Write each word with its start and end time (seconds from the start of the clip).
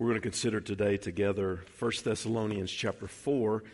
We're 0.00 0.10
going 0.10 0.20
to 0.20 0.22
consider 0.22 0.60
today 0.60 0.96
together 0.96 1.64
1 1.80 1.92
Thessalonians 2.04 2.70
chapter 2.70 3.08
4 3.08 3.64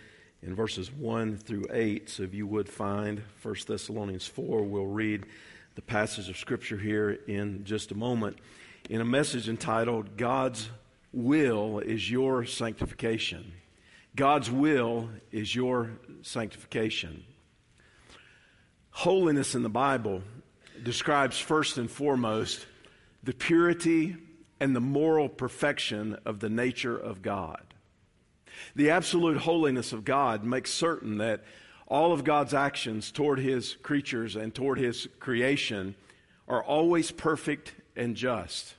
in 0.43 0.55
verses 0.55 0.91
1 0.91 1.37
through 1.37 1.67
8. 1.71 2.09
So 2.09 2.23
if 2.23 2.33
you 2.33 2.47
would 2.47 2.67
find 2.67 3.21
1 3.43 3.55
Thessalonians 3.69 4.27
4, 4.27 4.63
we'll 4.63 4.87
read 4.87 5.27
the 5.75 5.83
passage 5.83 6.31
of 6.31 6.39
Scripture 6.39 6.79
here 6.79 7.11
in 7.29 7.65
just 7.65 7.93
a 7.93 7.95
moment 7.95 8.39
in 8.89 9.03
a 9.03 9.05
message 9.05 9.51
entitled 9.51 10.17
God's 10.17 10.71
Will 11.13 11.81
is 11.81 12.11
Your 12.11 12.47
Sanctification. 12.47 13.53
God's 14.17 14.51
will 14.51 15.11
is 15.31 15.55
your 15.55 15.91
sanctification. 16.23 17.23
Holiness 18.93 19.55
in 19.55 19.63
the 19.63 19.69
Bible 19.69 20.23
describes 20.83 21.39
first 21.39 21.77
and 21.77 21.91
foremost 21.91 22.65
the 23.23 23.35
purity 23.35 24.17
and 24.65 24.75
the 24.75 24.81
moral 24.81 25.29
perfection 25.29 26.17
of 26.25 26.41
the 26.41 26.49
nature 26.49 26.97
of 26.97 27.21
God. 27.21 27.75
The 28.75 28.89
absolute 28.89 29.37
holiness 29.37 29.93
of 29.93 30.07
God 30.07 30.43
makes 30.43 30.73
certain 30.73 31.19
that 31.19 31.45
all 31.87 32.15
of 32.15 32.25
God's 32.25 32.55
actions 32.55 33.13
toward 33.13 33.41
his 33.41 33.77
creatures 33.83 34.37
and 34.37 34.55
toward 34.55 34.79
his 34.79 35.07
creation 35.21 35.95
are 36.49 36.65
always 36.65 37.11
perfect 37.11 37.75
and 37.95 38.17
just. 38.17 38.75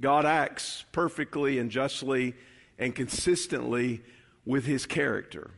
God 0.00 0.24
acts 0.24 0.84
perfectly 0.92 1.58
and 1.58 1.72
justly 1.72 2.36
and 2.78 2.94
consistently 2.94 4.02
with 4.44 4.64
his 4.64 4.86
character. 4.86 5.50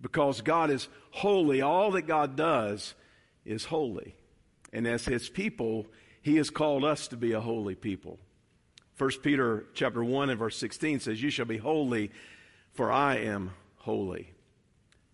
Because 0.00 0.40
God 0.40 0.68
is 0.68 0.88
holy, 1.12 1.62
all 1.62 1.92
that 1.92 2.08
God 2.08 2.34
does 2.34 2.94
is 3.44 3.66
holy. 3.66 4.16
And 4.72 4.84
as 4.84 5.04
his 5.04 5.28
people, 5.28 5.86
he 6.22 6.38
has 6.38 6.50
called 6.50 6.84
us 6.84 7.06
to 7.06 7.16
be 7.16 7.30
a 7.30 7.40
holy 7.40 7.76
people. 7.76 8.18
1 8.98 9.10
Peter 9.22 9.64
chapter 9.74 10.04
1 10.04 10.30
and 10.30 10.38
verse 10.38 10.56
16 10.56 11.00
says, 11.00 11.22
You 11.22 11.30
shall 11.30 11.46
be 11.46 11.58
holy, 11.58 12.10
for 12.72 12.92
I 12.92 13.16
am 13.18 13.52
holy. 13.78 14.32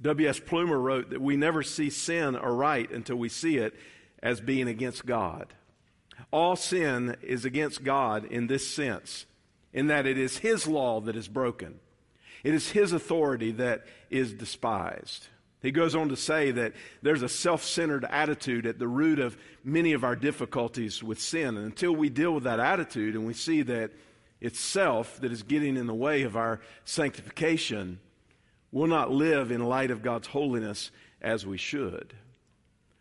W.S. 0.00 0.40
Plumer 0.40 0.78
wrote 0.78 1.10
that 1.10 1.20
we 1.20 1.36
never 1.36 1.62
see 1.62 1.90
sin 1.90 2.36
aright 2.36 2.90
until 2.90 3.16
we 3.16 3.28
see 3.28 3.56
it 3.56 3.74
as 4.22 4.40
being 4.40 4.68
against 4.68 5.06
God. 5.06 5.54
All 6.32 6.56
sin 6.56 7.16
is 7.22 7.44
against 7.44 7.84
God 7.84 8.24
in 8.24 8.46
this 8.46 8.68
sense, 8.68 9.26
in 9.72 9.86
that 9.88 10.06
it 10.06 10.18
is 10.18 10.38
His 10.38 10.66
law 10.66 11.00
that 11.00 11.16
is 11.16 11.28
broken. 11.28 11.80
It 12.44 12.54
is 12.54 12.70
His 12.70 12.92
authority 12.92 13.52
that 13.52 13.86
is 14.10 14.32
despised. 14.34 15.28
He 15.60 15.72
goes 15.72 15.94
on 15.94 16.08
to 16.10 16.16
say 16.16 16.52
that 16.52 16.72
there's 17.02 17.22
a 17.22 17.28
self 17.28 17.64
centered 17.64 18.04
attitude 18.04 18.66
at 18.66 18.78
the 18.78 18.86
root 18.86 19.18
of 19.18 19.36
many 19.64 19.92
of 19.92 20.04
our 20.04 20.14
difficulties 20.14 21.02
with 21.02 21.20
sin. 21.20 21.56
And 21.56 21.66
until 21.66 21.92
we 21.92 22.08
deal 22.08 22.32
with 22.32 22.44
that 22.44 22.60
attitude 22.60 23.14
and 23.14 23.26
we 23.26 23.34
see 23.34 23.62
that 23.62 23.90
it's 24.40 24.60
self 24.60 25.20
that 25.20 25.32
is 25.32 25.42
getting 25.42 25.76
in 25.76 25.86
the 25.86 25.94
way 25.94 26.22
of 26.22 26.36
our 26.36 26.60
sanctification, 26.84 27.98
we'll 28.70 28.86
not 28.86 29.10
live 29.10 29.50
in 29.50 29.64
light 29.64 29.90
of 29.90 30.02
God's 30.02 30.28
holiness 30.28 30.92
as 31.20 31.44
we 31.44 31.56
should. 31.56 32.14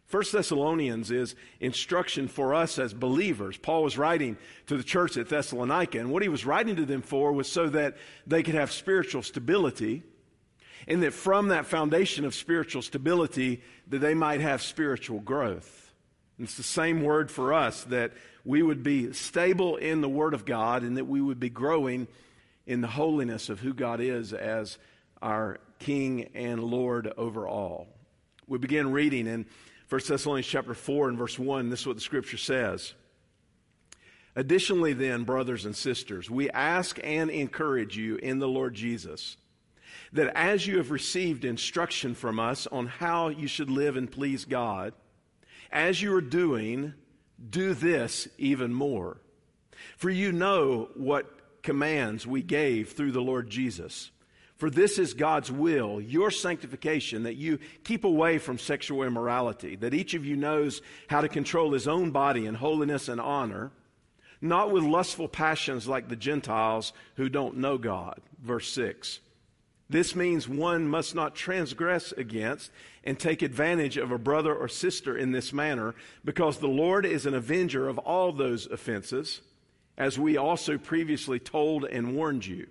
First 0.08 0.31
Thessalonians 0.31 1.11
is 1.11 1.35
instruction 1.59 2.30
for 2.30 2.55
us 2.55 2.80
as 2.80 2.94
believers. 2.94 3.58
Paul 3.58 3.83
was 3.83 3.97
writing 3.97 4.38
to 4.67 4.78
the 4.78 4.83
church 4.83 5.17
at 5.17 5.28
Thessalonica, 5.28 6.00
and 6.00 6.09
what 6.09 6.23
he 6.23 6.30
was 6.30 6.45
writing 6.45 6.78
to 6.78 6.85
them 6.85 7.02
for 7.02 7.33
was 7.33 7.52
so 7.52 7.67
that 7.69 7.97
they 8.25 8.41
could 8.41 8.55
have 8.55 8.72
spiritual 8.72 9.22
stability 9.22 10.03
and 10.88 11.02
that 11.03 11.14
from 11.14 11.50
that 11.50 11.66
foundation 11.66 12.25
of 12.25 12.36
spiritual 12.36 12.81
stability 12.81 13.61
that 13.88 14.00
they 14.00 14.14
might 14.14 14.42
have 14.42 14.61
spiritual 14.61 15.19
growth. 15.19 15.94
And 16.38 16.45
it's 16.45 16.58
the 16.58 16.64
same 16.64 17.02
word 17.02 17.31
for 17.31 17.53
us 17.53 17.84
that 17.86 18.11
we 18.45 18.61
would 18.61 18.84
be 18.84 19.11
stable 19.14 19.75
in 19.75 20.02
the 20.02 20.09
Word 20.09 20.34
of 20.34 20.45
God 20.45 20.84
and 20.84 20.97
that 20.97 21.06
we 21.06 21.19
would 21.19 21.39
be 21.39 21.50
growing 21.50 22.08
in 22.66 22.81
the 22.81 22.88
holiness 22.88 23.50
of 23.50 23.59
who 23.59 23.73
God 23.73 24.00
is 24.00 24.34
as 24.34 24.78
our 25.22 25.59
King 25.80 26.30
and 26.34 26.64
Lord 26.64 27.12
over 27.17 27.47
all. 27.47 27.88
We 28.47 28.58
begin 28.58 28.91
reading 28.91 29.28
in 29.28 29.46
1 29.90 30.01
Thessalonians 30.07 30.47
chapter 30.47 30.74
4 30.74 31.09
and 31.09 31.18
verse 31.18 31.38
1. 31.40 31.69
This 31.69 31.81
is 31.81 31.88
what 31.88 31.96
the 31.96 32.01
scripture 32.01 32.38
says. 32.38 32.94
Additionally, 34.35 34.94
then, 34.94 35.24
brothers 35.24 35.66
and 35.66 35.75
sisters, 35.75 36.30
we 36.30 36.50
ask 36.51 37.00
and 37.03 37.30
encourage 37.30 37.97
you 37.97 38.18
in 38.18 38.40
the 38.40 38.47
Lord 38.47 38.75
Jesus 38.75 39.38
that 40.13 40.35
as 40.35 40.66
you 40.66 40.78
have 40.78 40.91
received 40.91 41.45
instruction 41.45 42.16
from 42.16 42.40
us 42.40 42.68
on 42.68 42.88
how 42.88 43.29
you 43.29 43.47
should 43.47 43.69
live 43.69 43.97
and 43.97 44.12
please 44.12 44.45
God, 44.45 44.94
as 45.72 46.01
you 46.01 46.13
are 46.16 46.22
doing, 46.22 46.94
do 47.50 47.73
this 47.73 48.28
even 48.38 48.73
more. 48.73 49.18
For 49.97 50.09
you 50.09 50.31
know 50.31 50.90
what 50.95 51.62
commands 51.62 52.25
we 52.25 52.41
gave 52.41 52.91
through 52.91 53.12
the 53.12 53.22
Lord 53.22 53.50
Jesus. 53.50 54.12
For 54.56 54.72
this 54.72 54.97
is 54.97 55.13
God's 55.13 55.51
will, 55.51 56.01
your 56.01 56.31
sanctification, 56.31 57.24
that 57.24 57.35
you 57.35 57.59
keep 57.84 58.03
away 58.03 58.39
from 58.39 58.57
sexual 58.57 59.03
immorality, 59.03 59.75
that 59.75 59.94
each 59.94 60.16
of 60.16 60.25
you 60.25 60.35
knows 60.35 60.81
how 61.07 61.22
to 61.22 61.29
control 61.29 61.74
his 61.74 61.88
own 61.88 62.09
body 62.09 62.47
in 62.47 62.56
holiness 62.56 63.07
and 63.07 63.22
honor, 63.22 63.72
not 64.41 64.72
with 64.72 64.84
lustful 64.84 65.28
passions 65.28 65.88
like 65.88 66.09
the 66.09 66.16
Gentiles 66.16 66.91
who 67.18 67.29
don't 67.29 67.57
know 67.57 67.78
God. 67.78 68.19
Verse 68.41 68.72
6. 68.72 69.19
This 69.90 70.16
means 70.16 70.50
one 70.50 70.88
must 70.88 71.16
not 71.16 71.36
transgress 71.36 72.12
against 72.12 72.72
and 73.03 73.18
take 73.18 73.42
advantage 73.42 73.96
of 73.96 74.12
a 74.12 74.18
brother 74.18 74.53
or 74.53 74.68
sister 74.68 75.18
in 75.18 75.31
this 75.31 75.53
manner, 75.53 75.96
because 76.25 76.58
the 76.58 76.68
Lord 76.68 77.06
is 77.06 77.25
an 77.25 77.34
avenger 77.34 77.88
of 77.88 77.98
all 77.98 78.34
those 78.34 78.66
offenses, 78.68 79.42
as 79.98 80.20
we 80.20 80.36
also 80.36 80.78
previously 80.78 81.40
told 81.40 81.86
and 81.86 82.16
warned 82.16 82.46
you. 82.46 82.68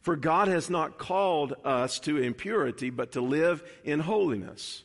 For 0.00 0.16
God 0.16 0.48
has 0.48 0.70
not 0.70 0.96
called 0.96 1.54
us 1.64 1.98
to 2.00 2.16
impurity, 2.16 2.88
but 2.88 3.12
to 3.12 3.20
live 3.20 3.62
in 3.84 4.00
holiness. 4.00 4.84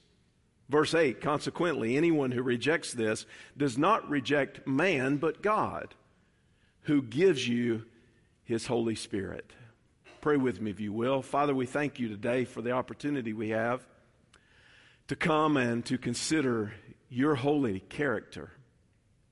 Verse 0.68 0.94
8 0.94 1.22
Consequently, 1.22 1.95
anyone 1.95 2.31
who 2.31 2.41
rejects 2.41 2.91
this 2.91 3.25
does 3.56 3.78
not 3.78 4.09
reject 4.09 4.68
man, 4.68 5.18
but 5.18 5.41
God, 5.41 5.95
who 6.84 7.01
gives 7.01 7.47
you 7.47 7.85
his 8.44 8.68
Holy 8.68 8.95
Spirit. 8.95 9.53
Pray 10.23 10.38
with 10.38 10.61
me, 10.61 10.72
if 10.72 10.79
you 10.79 10.94
will. 10.94 11.22
Father, 11.22 11.53
we 11.53 11.66
thank 11.66 12.00
you 12.00 12.07
today 12.07 12.45
for 12.45 12.61
the 12.61 12.72
opportunity 12.72 13.34
we 13.34 13.50
have 13.50 13.85
to 15.09 15.17
come 15.17 15.57
and 15.57 15.84
to 15.84 15.97
consider 15.97 16.72
your 17.09 17.35
holy 17.35 17.81
character, 17.81 18.50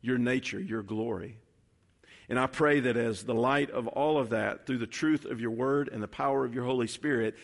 your 0.02 0.18
nature, 0.18 0.60
your 0.60 0.84
glory. 0.84 1.38
And 2.28 2.38
I 2.38 2.48
pray 2.48 2.82
that 2.82 2.98
as 2.98 3.24
the 3.24 3.34
light 3.34 3.72
of 3.72 3.88
all 3.88 4.18
of 4.18 4.32
that, 4.32 4.68
through 4.68 4.80
the 4.80 4.86
truth 4.86 5.24
of 5.24 5.40
your 5.40 5.52
word 5.52 5.88
and 5.88 6.04
the 6.04 6.10
power 6.10 6.44
of 6.44 6.54
your 6.54 6.66
Holy 6.66 6.88
Spirit, 6.88 7.38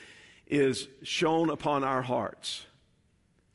is 0.46 0.90
shown 1.02 1.50
upon 1.50 1.86
our 1.86 2.02
hearts, 2.02 2.66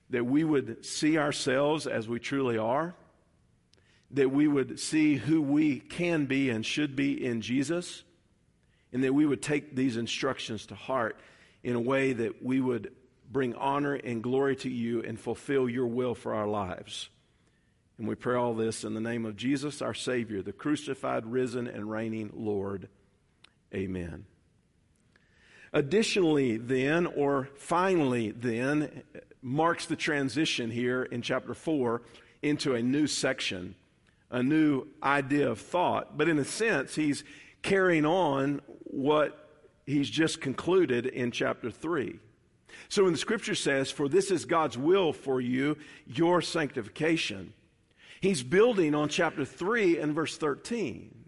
that 0.09 0.25
we 0.25 0.43
would 0.43 0.87
see 0.87 1.19
ourselves 1.19 1.87
as 1.87 2.09
we 2.09 2.19
truly 2.19 2.57
are, 2.57 2.95
that 4.13 4.31
we 4.31 4.49
would 4.49 4.81
see 4.81 5.17
who 5.17 5.43
we 5.43 5.81
can 5.81 6.25
be 6.25 6.49
and 6.49 6.65
should 6.65 6.97
be 6.97 7.23
in 7.23 7.43
Jesus 7.43 8.05
and 8.93 9.05
that 9.05 9.15
we 9.15 9.27
would 9.27 9.43
take 9.43 9.75
these 9.75 9.97
instructions 9.97 10.67
to 10.67 10.75
heart 10.75 11.19
in 11.63 11.75
a 11.75 11.81
way 11.81 12.13
that 12.13 12.43
we 12.43 12.61
would 12.61 12.93
bring 13.31 13.55
honor 13.55 13.95
and 13.95 14.23
glory 14.23 14.57
to 14.57 14.69
you 14.69 15.03
and 15.03 15.19
fulfill 15.19 15.69
your 15.69 15.87
will 15.87 16.15
for 16.15 16.35
our 16.35 16.47
lives. 16.47 17.09
And 17.99 18.09
we 18.09 18.15
pray 18.15 18.37
all 18.37 18.55
this 18.55 18.85
in 18.85 18.95
the 18.95 19.01
name 19.01 19.25
of 19.25 19.37
Jesus, 19.37 19.81
our 19.81 19.95
Savior, 19.95 20.43
the 20.43 20.53
crucified, 20.53 21.25
risen, 21.25 21.67
and 21.67 21.91
reigning 21.91 22.31
Lord. 22.35 22.89
Amen. 23.75 24.27
Additionally, 25.73 26.59
then, 26.59 27.07
or 27.07 27.49
finally, 27.57 28.31
then, 28.33 29.03
marks 29.41 29.87
the 29.87 29.97
transition 29.97 30.71
here 30.71 31.03
in 31.03 31.23
chapter 31.23 31.55
4 31.55 32.03
into 32.43 32.75
a 32.75 32.83
new 32.83 33.07
section, 33.07 33.75
a 34.31 34.43
new 34.43 34.87
idea 35.03 35.49
of 35.49 35.59
thought. 35.59 36.19
But 36.19 36.29
in 36.29 36.39
a 36.39 36.45
sense, 36.45 36.95
he's 36.95 37.25
carrying 37.63 38.05
on 38.05 38.61
what 38.85 39.49
he's 39.87 40.11
just 40.11 40.41
concluded 40.41 41.07
in 41.07 41.31
chapter 41.31 41.71
3. 41.71 42.19
So 42.89 43.05
when 43.05 43.13
the 43.13 43.19
scripture 43.19 43.55
says, 43.55 43.91
For 43.91 44.09
this 44.09 44.31
is 44.31 44.45
God's 44.45 44.79
will 44.79 45.13
for 45.13 45.41
you, 45.41 45.77
your 46.07 46.43
sanctification, 46.43 47.53
he's 48.21 48.43
building 48.43 48.95
on 48.95 49.09
chapter 49.09 49.45
3 49.45 49.99
and 49.99 50.15
verse 50.15 50.37
13. 50.37 51.23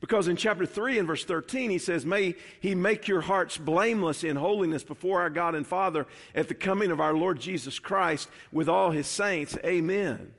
Because 0.00 0.26
in 0.26 0.34
chapter 0.34 0.66
3 0.66 0.98
and 0.98 1.06
verse 1.06 1.24
13, 1.24 1.70
he 1.70 1.78
says, 1.78 2.04
May 2.04 2.34
he 2.58 2.74
make 2.74 3.06
your 3.06 3.20
hearts 3.20 3.56
blameless 3.56 4.24
in 4.24 4.34
holiness 4.34 4.82
before 4.82 5.20
our 5.20 5.30
God 5.30 5.54
and 5.54 5.66
Father 5.66 6.06
at 6.34 6.48
the 6.48 6.54
coming 6.54 6.90
of 6.90 7.00
our 7.00 7.14
Lord 7.14 7.38
Jesus 7.38 7.78
Christ 7.78 8.28
with 8.50 8.68
all 8.68 8.90
his 8.90 9.06
saints. 9.06 9.56
Amen. 9.64 10.34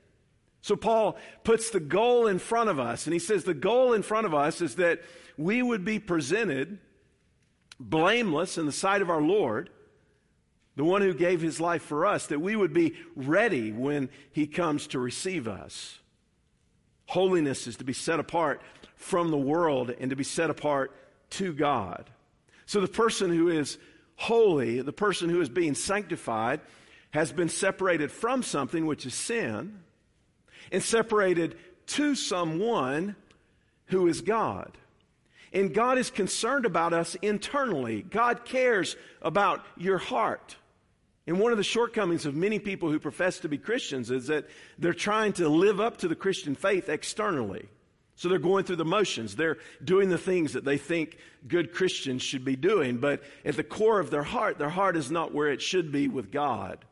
So 0.64 0.76
Paul 0.76 1.18
puts 1.42 1.68
the 1.68 1.78
goal 1.78 2.26
in 2.26 2.38
front 2.38 2.70
of 2.70 2.80
us, 2.80 3.04
and 3.04 3.12
he 3.12 3.18
says 3.18 3.44
the 3.44 3.52
goal 3.52 3.92
in 3.92 4.02
front 4.02 4.24
of 4.24 4.32
us 4.32 4.62
is 4.62 4.76
that 4.76 5.02
we 5.36 5.60
would 5.62 5.84
be 5.84 5.98
presented 5.98 6.78
blameless 7.78 8.56
in 8.56 8.64
the 8.64 8.72
sight 8.72 9.02
of 9.02 9.10
our 9.10 9.20
Lord, 9.20 9.68
the 10.74 10.84
one 10.84 11.02
who 11.02 11.12
gave 11.12 11.42
his 11.42 11.60
life 11.60 11.82
for 11.82 12.06
us, 12.06 12.28
that 12.28 12.40
we 12.40 12.56
would 12.56 12.72
be 12.72 12.94
ready 13.14 13.72
when 13.72 14.08
he 14.32 14.46
comes 14.46 14.86
to 14.86 14.98
receive 14.98 15.46
us. 15.46 15.98
Holiness 17.08 17.66
is 17.66 17.76
to 17.76 17.84
be 17.84 17.92
set 17.92 18.18
apart 18.18 18.62
from 18.96 19.30
the 19.30 19.36
world 19.36 19.90
and 20.00 20.08
to 20.08 20.16
be 20.16 20.24
set 20.24 20.48
apart 20.48 20.96
to 21.28 21.52
God. 21.52 22.08
So 22.64 22.80
the 22.80 22.88
person 22.88 23.28
who 23.28 23.50
is 23.50 23.76
holy, 24.16 24.80
the 24.80 24.94
person 24.94 25.28
who 25.28 25.42
is 25.42 25.50
being 25.50 25.74
sanctified, 25.74 26.62
has 27.10 27.32
been 27.32 27.50
separated 27.50 28.10
from 28.10 28.42
something, 28.42 28.86
which 28.86 29.04
is 29.04 29.12
sin, 29.12 29.80
and 30.72 30.82
separated 30.82 31.56
to 31.86 32.14
someone 32.14 33.16
who 33.86 34.06
is 34.06 34.20
God. 34.20 34.76
And 35.52 35.72
God 35.72 35.98
is 35.98 36.10
concerned 36.10 36.66
about 36.66 36.92
us 36.92 37.14
internally. 37.22 38.02
God 38.02 38.44
cares 38.44 38.96
about 39.22 39.64
your 39.76 39.98
heart. 39.98 40.56
And 41.26 41.38
one 41.38 41.52
of 41.52 41.58
the 41.58 41.64
shortcomings 41.64 42.26
of 42.26 42.34
many 42.34 42.58
people 42.58 42.90
who 42.90 42.98
profess 42.98 43.38
to 43.40 43.48
be 43.48 43.56
Christians 43.56 44.10
is 44.10 44.26
that 44.26 44.46
they're 44.78 44.92
trying 44.92 45.32
to 45.34 45.48
live 45.48 45.80
up 45.80 45.98
to 45.98 46.08
the 46.08 46.16
Christian 46.16 46.54
faith 46.54 46.88
externally. 46.88 47.68
So 48.16 48.28
they're 48.28 48.38
going 48.38 48.64
through 48.64 48.76
the 48.76 48.84
motions. 48.84 49.34
They're 49.34 49.58
doing 49.82 50.08
the 50.08 50.18
things 50.18 50.52
that 50.52 50.64
they 50.64 50.78
think 50.78 51.18
good 51.48 51.72
Christians 51.72 52.22
should 52.22 52.44
be 52.44 52.56
doing. 52.56 52.98
But 52.98 53.22
at 53.44 53.56
the 53.56 53.64
core 53.64 54.00
of 54.00 54.10
their 54.10 54.22
heart, 54.22 54.58
their 54.58 54.68
heart 54.68 54.96
is 54.96 55.10
not 55.10 55.34
where 55.34 55.48
it 55.48 55.62
should 55.62 55.90
be 55.90 56.08
with 56.08 56.30
God. 56.30 56.84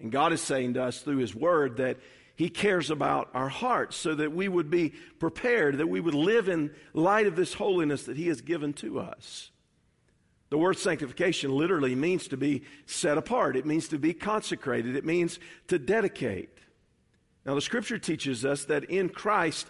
And 0.00 0.10
God 0.10 0.32
is 0.32 0.40
saying 0.40 0.74
to 0.74 0.82
us 0.82 1.00
through 1.00 1.18
His 1.18 1.34
Word 1.34 1.78
that 1.78 1.98
He 2.36 2.48
cares 2.48 2.90
about 2.90 3.30
our 3.32 3.48
hearts 3.48 3.96
so 3.96 4.14
that 4.14 4.32
we 4.32 4.48
would 4.48 4.70
be 4.70 4.92
prepared, 5.18 5.78
that 5.78 5.88
we 5.88 6.00
would 6.00 6.14
live 6.14 6.48
in 6.48 6.72
light 6.92 7.26
of 7.26 7.36
this 7.36 7.54
holiness 7.54 8.04
that 8.04 8.16
He 8.16 8.26
has 8.28 8.40
given 8.40 8.72
to 8.74 8.98
us. 8.98 9.50
The 10.50 10.58
word 10.58 10.78
sanctification 10.78 11.50
literally 11.50 11.94
means 11.94 12.28
to 12.28 12.36
be 12.36 12.62
set 12.86 13.18
apart. 13.18 13.56
It 13.56 13.66
means 13.66 13.88
to 13.88 13.98
be 13.98 14.14
consecrated. 14.14 14.94
It 14.96 15.04
means 15.04 15.38
to 15.68 15.78
dedicate. 15.78 16.50
Now, 17.44 17.54
the 17.54 17.60
scripture 17.60 17.98
teaches 17.98 18.44
us 18.44 18.64
that 18.66 18.84
in 18.84 19.08
Christ, 19.08 19.66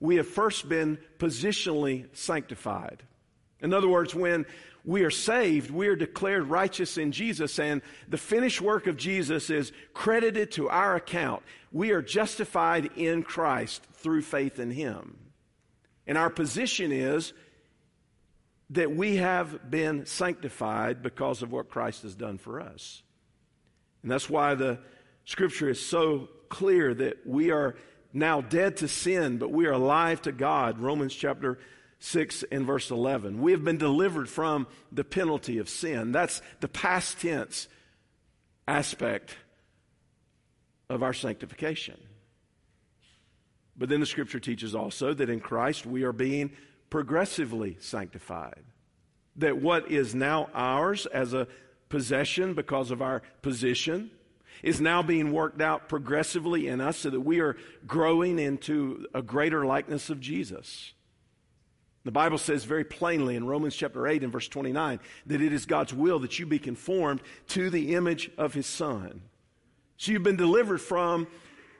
we 0.00 0.16
have 0.16 0.26
first 0.26 0.68
been 0.68 0.98
positionally 1.18 2.06
sanctified. 2.12 3.02
In 3.62 3.72
other 3.72 3.88
words, 3.88 4.14
when 4.14 4.44
we 4.84 5.04
are 5.04 5.10
saved, 5.10 5.70
we 5.70 5.86
are 5.86 5.96
declared 5.96 6.48
righteous 6.48 6.98
in 6.98 7.12
Jesus, 7.12 7.58
and 7.58 7.82
the 8.08 8.18
finished 8.18 8.60
work 8.60 8.88
of 8.88 8.96
Jesus 8.96 9.48
is 9.48 9.72
credited 9.94 10.50
to 10.52 10.68
our 10.68 10.96
account. 10.96 11.42
We 11.70 11.92
are 11.92 12.02
justified 12.02 12.90
in 12.96 13.22
Christ 13.22 13.84
through 13.94 14.22
faith 14.22 14.58
in 14.58 14.70
Him. 14.70 15.16
And 16.06 16.18
our 16.18 16.30
position 16.30 16.90
is 16.90 17.32
that 18.70 18.90
we 18.90 19.16
have 19.16 19.70
been 19.70 20.06
sanctified 20.06 21.02
because 21.02 21.42
of 21.42 21.52
what 21.52 21.70
Christ 21.70 22.02
has 22.02 22.14
done 22.16 22.38
for 22.38 22.60
us. 22.60 23.02
And 24.02 24.10
that's 24.10 24.28
why 24.28 24.54
the 24.56 24.80
scripture 25.24 25.68
is 25.68 25.84
so 25.84 26.28
clear 26.48 26.92
that 26.92 27.24
we 27.24 27.52
are 27.52 27.76
now 28.12 28.40
dead 28.40 28.78
to 28.78 28.88
sin, 28.88 29.38
but 29.38 29.52
we 29.52 29.66
are 29.66 29.72
alive 29.72 30.20
to 30.22 30.32
God. 30.32 30.80
Romans 30.80 31.14
chapter 31.14 31.58
6 32.02 32.44
and 32.50 32.66
verse 32.66 32.90
11. 32.90 33.40
We 33.40 33.52
have 33.52 33.62
been 33.62 33.78
delivered 33.78 34.28
from 34.28 34.66
the 34.90 35.04
penalty 35.04 35.58
of 35.58 35.68
sin. 35.68 36.10
That's 36.10 36.42
the 36.58 36.66
past 36.66 37.20
tense 37.20 37.68
aspect 38.66 39.36
of 40.90 41.04
our 41.04 41.12
sanctification. 41.12 41.96
But 43.76 43.88
then 43.88 44.00
the 44.00 44.06
scripture 44.06 44.40
teaches 44.40 44.74
also 44.74 45.14
that 45.14 45.30
in 45.30 45.38
Christ 45.38 45.86
we 45.86 46.02
are 46.02 46.12
being 46.12 46.50
progressively 46.90 47.76
sanctified. 47.78 48.64
That 49.36 49.62
what 49.62 49.88
is 49.88 50.12
now 50.12 50.48
ours 50.54 51.06
as 51.06 51.34
a 51.34 51.46
possession 51.88 52.54
because 52.54 52.90
of 52.90 53.00
our 53.00 53.22
position 53.42 54.10
is 54.64 54.80
now 54.80 55.02
being 55.02 55.30
worked 55.30 55.60
out 55.60 55.88
progressively 55.88 56.66
in 56.66 56.80
us 56.80 56.96
so 56.96 57.10
that 57.10 57.20
we 57.20 57.38
are 57.38 57.56
growing 57.86 58.40
into 58.40 59.06
a 59.14 59.22
greater 59.22 59.64
likeness 59.64 60.10
of 60.10 60.18
Jesus. 60.18 60.94
The 62.04 62.10
Bible 62.12 62.38
says 62.38 62.64
very 62.64 62.84
plainly 62.84 63.36
in 63.36 63.46
Romans 63.46 63.76
chapter 63.76 64.08
8 64.08 64.24
and 64.24 64.32
verse 64.32 64.48
29 64.48 64.98
that 65.26 65.40
it 65.40 65.52
is 65.52 65.66
God's 65.66 65.94
will 65.94 66.18
that 66.20 66.38
you 66.38 66.46
be 66.46 66.58
conformed 66.58 67.20
to 67.48 67.70
the 67.70 67.94
image 67.94 68.30
of 68.36 68.54
his 68.54 68.66
Son. 68.66 69.22
So 69.96 70.10
you've 70.10 70.24
been 70.24 70.36
delivered 70.36 70.80
from 70.80 71.28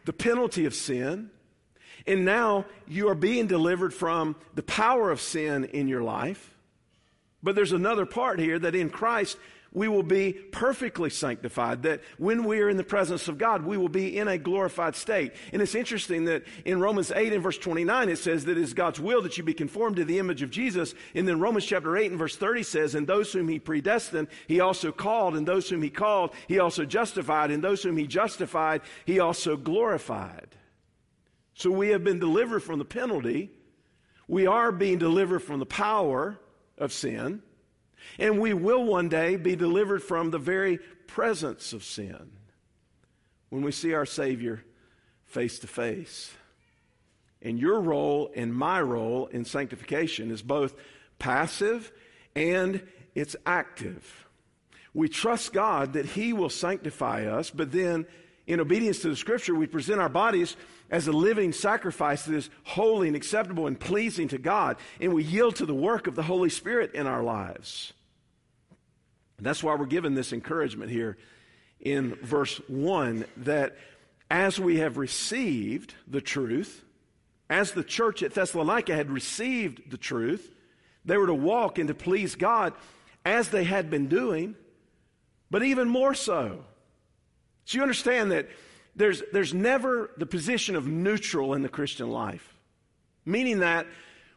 the 0.05 0.13
penalty 0.13 0.65
of 0.65 0.75
sin 0.75 1.31
and 2.07 2.25
now 2.25 2.67
you 2.87 3.09
are 3.09 3.15
being 3.15 3.47
delivered 3.47 3.95
from 3.95 4.37
the 4.55 4.63
power 4.63 5.11
of 5.11 5.21
sin 5.21 5.65
in 5.65 5.89
your 5.89 6.03
life. 6.03 6.55
But 7.43 7.55
there's 7.55 7.73
another 7.73 8.07
part 8.07 8.39
here 8.39 8.59
that 8.59 8.75
in 8.75 8.91
Christ 8.91 9.37
we 9.73 9.89
will 9.89 10.03
be 10.03 10.33
perfectly 10.33 11.09
sanctified, 11.09 11.83
that 11.83 12.03
when 12.19 12.45
we 12.45 12.61
are 12.61 12.69
in 12.69 12.77
the 12.77 12.85
presence 12.85 13.29
of 13.29 13.39
God, 13.39 13.65
we 13.65 13.77
will 13.77 13.89
be 13.89 14.19
in 14.19 14.29
a 14.29 14.37
glorified 14.37 14.95
state. 14.95 15.33
And 15.53 15.63
it's 15.63 15.75
interesting 15.75 16.27
that 16.27 16.45
in 16.65 16.79
Romans 16.79 17.11
8 17.11 17.33
and 17.33 17.43
verse 17.43 17.57
29, 17.57 18.09
it 18.11 18.19
says 18.19 18.45
that 18.45 18.59
it 18.59 18.63
is 18.63 18.75
God's 18.75 19.01
will 19.01 19.23
that 19.23 19.39
you 19.39 19.45
be 19.45 19.55
conformed 19.55 19.97
to 19.97 20.05
the 20.05 20.19
image 20.19 20.43
of 20.43 20.51
Jesus. 20.51 20.95
And 21.15 21.27
then 21.27 21.41
Romans 21.41 21.65
chapter 21.65 21.97
8 21.97 22.11
and 22.11 22.19
verse 22.19 22.37
30 22.37 22.63
says, 22.65 22.95
And 22.95 23.07
those 23.07 23.33
whom 23.33 23.49
he 23.49 23.59
predestined, 23.59 24.29
he 24.47 24.61
also 24.61 24.93
called, 24.93 25.37
and 25.37 25.49
those 25.49 25.69
whom 25.69 25.83
he 25.83 25.91
called, 25.91 26.35
he 26.49 26.59
also 26.59 26.85
justified, 26.85 27.51
and 27.51 27.65
those 27.65 27.83
whom 27.83 27.97
he 27.97 28.07
justified, 28.07 28.83
he 29.07 29.21
also 29.21 29.57
glorified. 29.57 30.49
So 31.55 31.71
we 31.71 31.89
have 31.89 32.05
been 32.05 32.19
delivered 32.19 32.61
from 32.61 32.79
the 32.79 32.85
penalty. 32.85 33.51
We 34.29 34.47
are 34.47 34.73
being 34.73 34.99
delivered 34.99 35.41
from 35.41 35.61
the 35.61 35.67
power 35.67 36.39
of 36.77 36.93
sin. 36.93 37.43
And 38.19 38.39
we 38.39 38.53
will 38.55 38.85
one 38.85 39.09
day 39.09 39.37
be 39.37 39.57
delivered 39.57 40.03
from 40.03 40.31
the 40.31 40.39
very 40.39 40.79
presence 41.07 41.73
of 41.73 41.85
sin 41.85 42.33
when 43.51 43.63
we 43.63 43.73
see 43.73 43.95
our 43.95 44.07
Savior 44.07 44.65
face 45.27 45.59
to 45.61 45.67
face. 45.67 46.33
And 47.41 47.59
your 47.59 47.81
role 47.81 48.31
and 48.35 48.55
my 48.55 48.81
role 48.81 49.27
in 49.27 49.45
sanctification 49.45 50.31
is 50.31 50.43
both 50.43 50.75
passive 51.19 51.93
and 52.35 52.83
it's 53.15 53.37
active. 53.45 54.27
We 54.95 55.09
trust 55.09 55.53
God 55.53 55.95
that 55.95 56.07
He 56.07 56.33
will 56.33 56.51
sanctify 56.51 57.27
us, 57.27 57.51
but 57.51 57.73
then 57.73 58.07
in 58.47 58.61
obedience 58.61 59.01
to 59.01 59.09
the 59.09 59.17
scripture, 59.17 59.55
we 59.55 59.67
present 59.67 60.01
our 60.01 60.09
bodies 60.09 60.57
as 60.93 61.09
a 61.09 61.13
living 61.13 61.53
sacrifice 61.53 62.27
that 62.27 62.35
is 62.37 62.51
holy 62.65 63.09
and 63.09 63.17
acceptable 63.17 63.67
and 63.67 63.81
pleasing 63.81 64.29
to 64.29 64.39
God. 64.39 64.77
And 65.01 65.15
we 65.15 65.25
yield 65.25 65.57
to 65.57 65.67
the 65.67 65.75
work 65.75 66.07
of 66.07 66.15
the 66.15 66.23
Holy 66.23 66.51
Spirit 66.51 66.95
in 66.95 67.07
our 67.07 67.23
lives. 67.23 67.95
And 69.39 69.47
that's 69.47 69.63
why 69.63 69.75
we're 69.75 69.87
given 69.87 70.15
this 70.15 70.35
encouragement 70.35 70.91
here 70.91 71.17
in 71.81 72.15
verse 72.17 72.61
1 72.69 73.25
that 73.39 73.77
as 74.31 74.61
we 74.61 74.77
have 74.77 74.99
received 74.99 75.95
the 76.07 76.21
truth, 76.21 76.85
as 77.49 77.73
the 77.73 77.83
church 77.83 78.23
at 78.23 78.35
Thessalonica 78.35 78.95
had 78.95 79.11
received 79.11 79.91
the 79.91 79.97
truth, 79.97 80.51
they 81.07 81.17
were 81.17 81.27
to 81.27 81.35
walk 81.35 81.79
and 81.79 81.89
to 81.89 81.95
please 81.95 82.35
God 82.35 82.75
as 83.25 83.49
they 83.49 83.65
had 83.65 83.89
been 83.89 84.09
doing, 84.09 84.57
but 85.51 85.63
even 85.63 85.89
more 85.89 86.15
so. 86.15 86.65
So 87.65 87.79
you 87.79 87.83
understand 87.83 88.31
that 88.33 88.49
there's, 88.95 89.23
there's 89.33 89.55
never 89.55 90.11
the 90.17 90.27
position 90.27 90.77
of 90.77 90.87
neutral 90.87 91.55
in 91.55 91.63
the 91.63 91.69
Christian 91.69 92.11
life, 92.11 92.59
meaning 93.25 93.61
that 93.61 93.87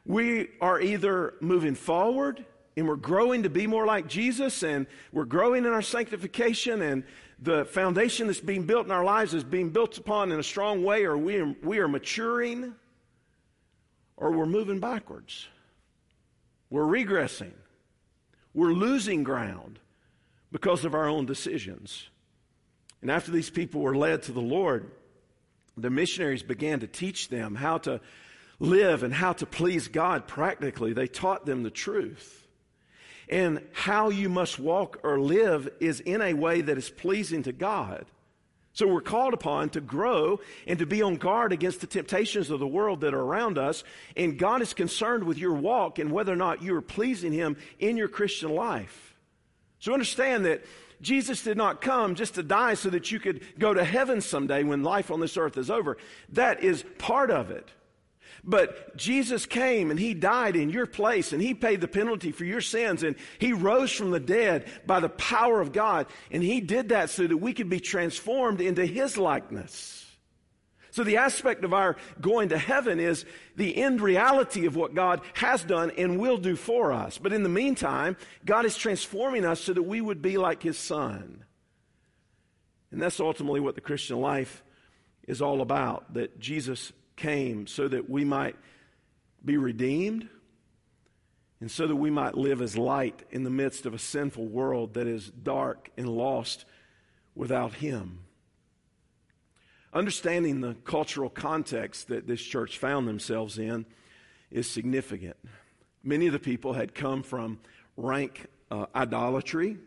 we 0.05 0.49
are 0.61 0.79
either 0.79 1.33
moving 1.41 1.75
forward 1.75 2.45
and 2.77 2.87
we're 2.87 2.95
growing 2.95 3.43
to 3.43 3.49
be 3.49 3.67
more 3.67 3.85
like 3.85 4.07
Jesus 4.07 4.63
and 4.63 4.85
we're 5.11 5.25
growing 5.25 5.65
in 5.65 5.71
our 5.71 5.81
sanctification 5.81 6.81
and 6.81 7.03
the 7.39 7.65
foundation 7.65 8.27
that's 8.27 8.39
being 8.39 8.63
built 8.63 8.85
in 8.85 8.91
our 8.91 9.03
lives 9.03 9.33
is 9.33 9.43
being 9.43 9.69
built 9.69 9.97
upon 9.97 10.31
in 10.31 10.39
a 10.39 10.43
strong 10.43 10.83
way 10.83 11.05
or 11.05 11.17
we 11.17 11.37
are, 11.37 11.55
we 11.63 11.79
are 11.79 11.87
maturing 11.87 12.73
or 14.17 14.31
we're 14.31 14.45
moving 14.45 14.79
backwards. 14.79 15.47
We're 16.69 16.83
regressing. 16.83 17.51
We're 18.53 18.73
losing 18.73 19.23
ground 19.23 19.79
because 20.51 20.85
of 20.85 20.95
our 20.95 21.09
own 21.09 21.25
decisions. 21.25 22.09
And 23.05 23.11
after 23.11 23.29
these 23.29 23.51
people 23.51 23.81
were 23.81 23.95
led 23.95 24.23
to 24.23 24.31
the 24.31 24.41
Lord, 24.41 24.89
the 25.77 25.91
missionaries 25.91 26.41
began 26.41 26.79
to 26.79 26.87
teach 26.87 27.29
them 27.29 27.53
how 27.53 27.77
to 27.77 28.01
live 28.57 29.03
and 29.03 29.13
how 29.13 29.33
to 29.33 29.45
please 29.45 29.89
God 29.89 30.25
practically. 30.27 30.91
They 30.91 31.05
taught 31.05 31.45
them 31.45 31.61
the 31.61 31.69
truth. 31.69 32.47
And 33.29 33.61
how 33.73 34.09
you 34.09 34.27
must 34.27 34.57
walk 34.57 35.01
or 35.03 35.19
live 35.19 35.69
is 35.79 35.99
in 35.99 36.19
a 36.19 36.33
way 36.33 36.61
that 36.61 36.79
is 36.79 36.89
pleasing 36.89 37.43
to 37.43 37.51
God. 37.51 38.07
So 38.73 38.87
we're 38.87 39.01
called 39.01 39.35
upon 39.35 39.69
to 39.69 39.81
grow 39.81 40.39
and 40.65 40.79
to 40.79 40.87
be 40.87 41.03
on 41.03 41.17
guard 41.17 41.53
against 41.53 41.81
the 41.81 41.87
temptations 41.87 42.49
of 42.49 42.59
the 42.59 42.65
world 42.65 43.01
that 43.01 43.13
are 43.13 43.21
around 43.21 43.59
us. 43.59 43.83
And 44.17 44.39
God 44.39 44.63
is 44.63 44.73
concerned 44.73 45.25
with 45.25 45.37
your 45.37 45.53
walk 45.53 45.99
and 45.99 46.11
whether 46.11 46.33
or 46.33 46.37
not 46.37 46.63
you 46.63 46.75
are 46.75 46.81
pleasing 46.81 47.33
Him 47.33 47.57
in 47.77 47.97
your 47.97 48.07
Christian 48.07 48.49
life. 48.49 49.13
So 49.77 49.93
understand 49.93 50.45
that 50.45 50.65
Jesus 51.05 51.43
did 51.43 51.55
not 51.55 51.81
come 51.81 52.15
just 52.15 52.33
to 52.33 52.43
die 52.43 52.73
so 52.73 52.89
that 52.89 53.11
you 53.11 53.19
could 53.19 53.41
go 53.59 53.73
to 53.73 53.83
heaven 53.83 54.21
someday 54.21 54.63
when 54.63 54.81
life 54.81 55.11
on 55.11 55.19
this 55.19 55.37
earth 55.37 55.55
is 55.55 55.69
over. 55.69 55.97
That 56.29 56.63
is 56.63 56.83
part 56.97 57.29
of 57.29 57.51
it. 57.51 57.69
But 58.43 58.97
Jesus 58.97 59.45
came 59.45 59.91
and 59.91 59.99
he 59.99 60.15
died 60.15 60.55
in 60.55 60.71
your 60.71 60.87
place 60.87 61.31
and 61.31 61.41
he 61.41 61.53
paid 61.53 61.79
the 61.79 61.87
penalty 61.87 62.31
for 62.31 62.43
your 62.43 62.61
sins 62.61 63.03
and 63.03 63.15
he 63.37 63.53
rose 63.53 63.91
from 63.91 64.09
the 64.09 64.19
dead 64.19 64.65
by 64.87 64.99
the 64.99 65.09
power 65.09 65.61
of 65.61 65.71
God. 65.71 66.07
And 66.31 66.41
he 66.41 66.59
did 66.59 66.89
that 66.89 67.11
so 67.11 67.27
that 67.27 67.37
we 67.37 67.53
could 67.53 67.69
be 67.69 67.79
transformed 67.79 68.59
into 68.59 68.85
his 68.85 69.15
likeness. 69.15 69.94
So 70.95 71.03
the 71.03 71.17
aspect 71.17 71.65
of 71.65 71.73
our 71.73 71.97
going 72.21 72.47
to 72.49 72.57
heaven 72.57 73.01
is 73.01 73.25
the 73.57 73.75
end 73.75 73.99
reality 73.99 74.65
of 74.65 74.77
what 74.77 74.95
God 74.95 75.19
has 75.33 75.61
done 75.61 75.91
and 75.97 76.17
will 76.17 76.37
do 76.37 76.55
for 76.55 76.93
us. 76.93 77.17
But 77.17 77.33
in 77.33 77.43
the 77.43 77.49
meantime, 77.49 78.15
God 78.45 78.63
is 78.63 78.77
transforming 78.77 79.43
us 79.43 79.59
so 79.59 79.73
that 79.73 79.83
we 79.83 79.99
would 79.99 80.21
be 80.21 80.37
like 80.37 80.63
His 80.63 80.77
Son. 80.77 81.43
And 82.91 83.01
that's 83.01 83.19
ultimately 83.19 83.59
what 83.59 83.75
the 83.75 83.81
Christian 83.81 84.21
life 84.21 84.63
is 85.27 85.41
all 85.41 85.59
about 85.59 86.13
that 86.13 86.39
Jesus 86.39 86.93
came 87.17 87.67
so 87.67 87.89
that 87.89 88.09
we 88.09 88.23
might 88.23 88.55
be 89.43 89.57
redeemed 89.57 90.29
and 91.59 91.69
so 91.69 91.87
that 91.87 91.95
we 91.97 92.09
might 92.09 92.37
live 92.37 92.61
as 92.61 92.77
light 92.77 93.21
in 93.31 93.43
the 93.43 93.49
midst 93.49 93.85
of 93.85 93.93
a 93.93 93.99
sinful 93.99 94.47
world 94.47 94.93
that 94.93 95.07
is 95.07 95.29
dark 95.29 95.89
and 95.97 96.07
lost 96.07 96.63
without 97.35 97.73
Him. 97.73 98.24
Understanding 99.95 100.59
the 100.59 100.73
cultural 100.83 101.29
context 101.29 102.09
that 102.09 102.27
this 102.27 102.41
church 102.41 102.77
found 102.77 103.07
themselves 103.07 103.57
in 103.57 103.85
is 104.51 104.69
significant. 104.69 105.37
Many 106.03 106.27
of 106.27 106.33
the 106.33 106.39
people 106.39 106.73
had 106.73 106.93
come 106.93 107.23
from 107.23 107.59
rank 107.95 108.47
uh, 108.69 108.87
idolatry 108.93 109.77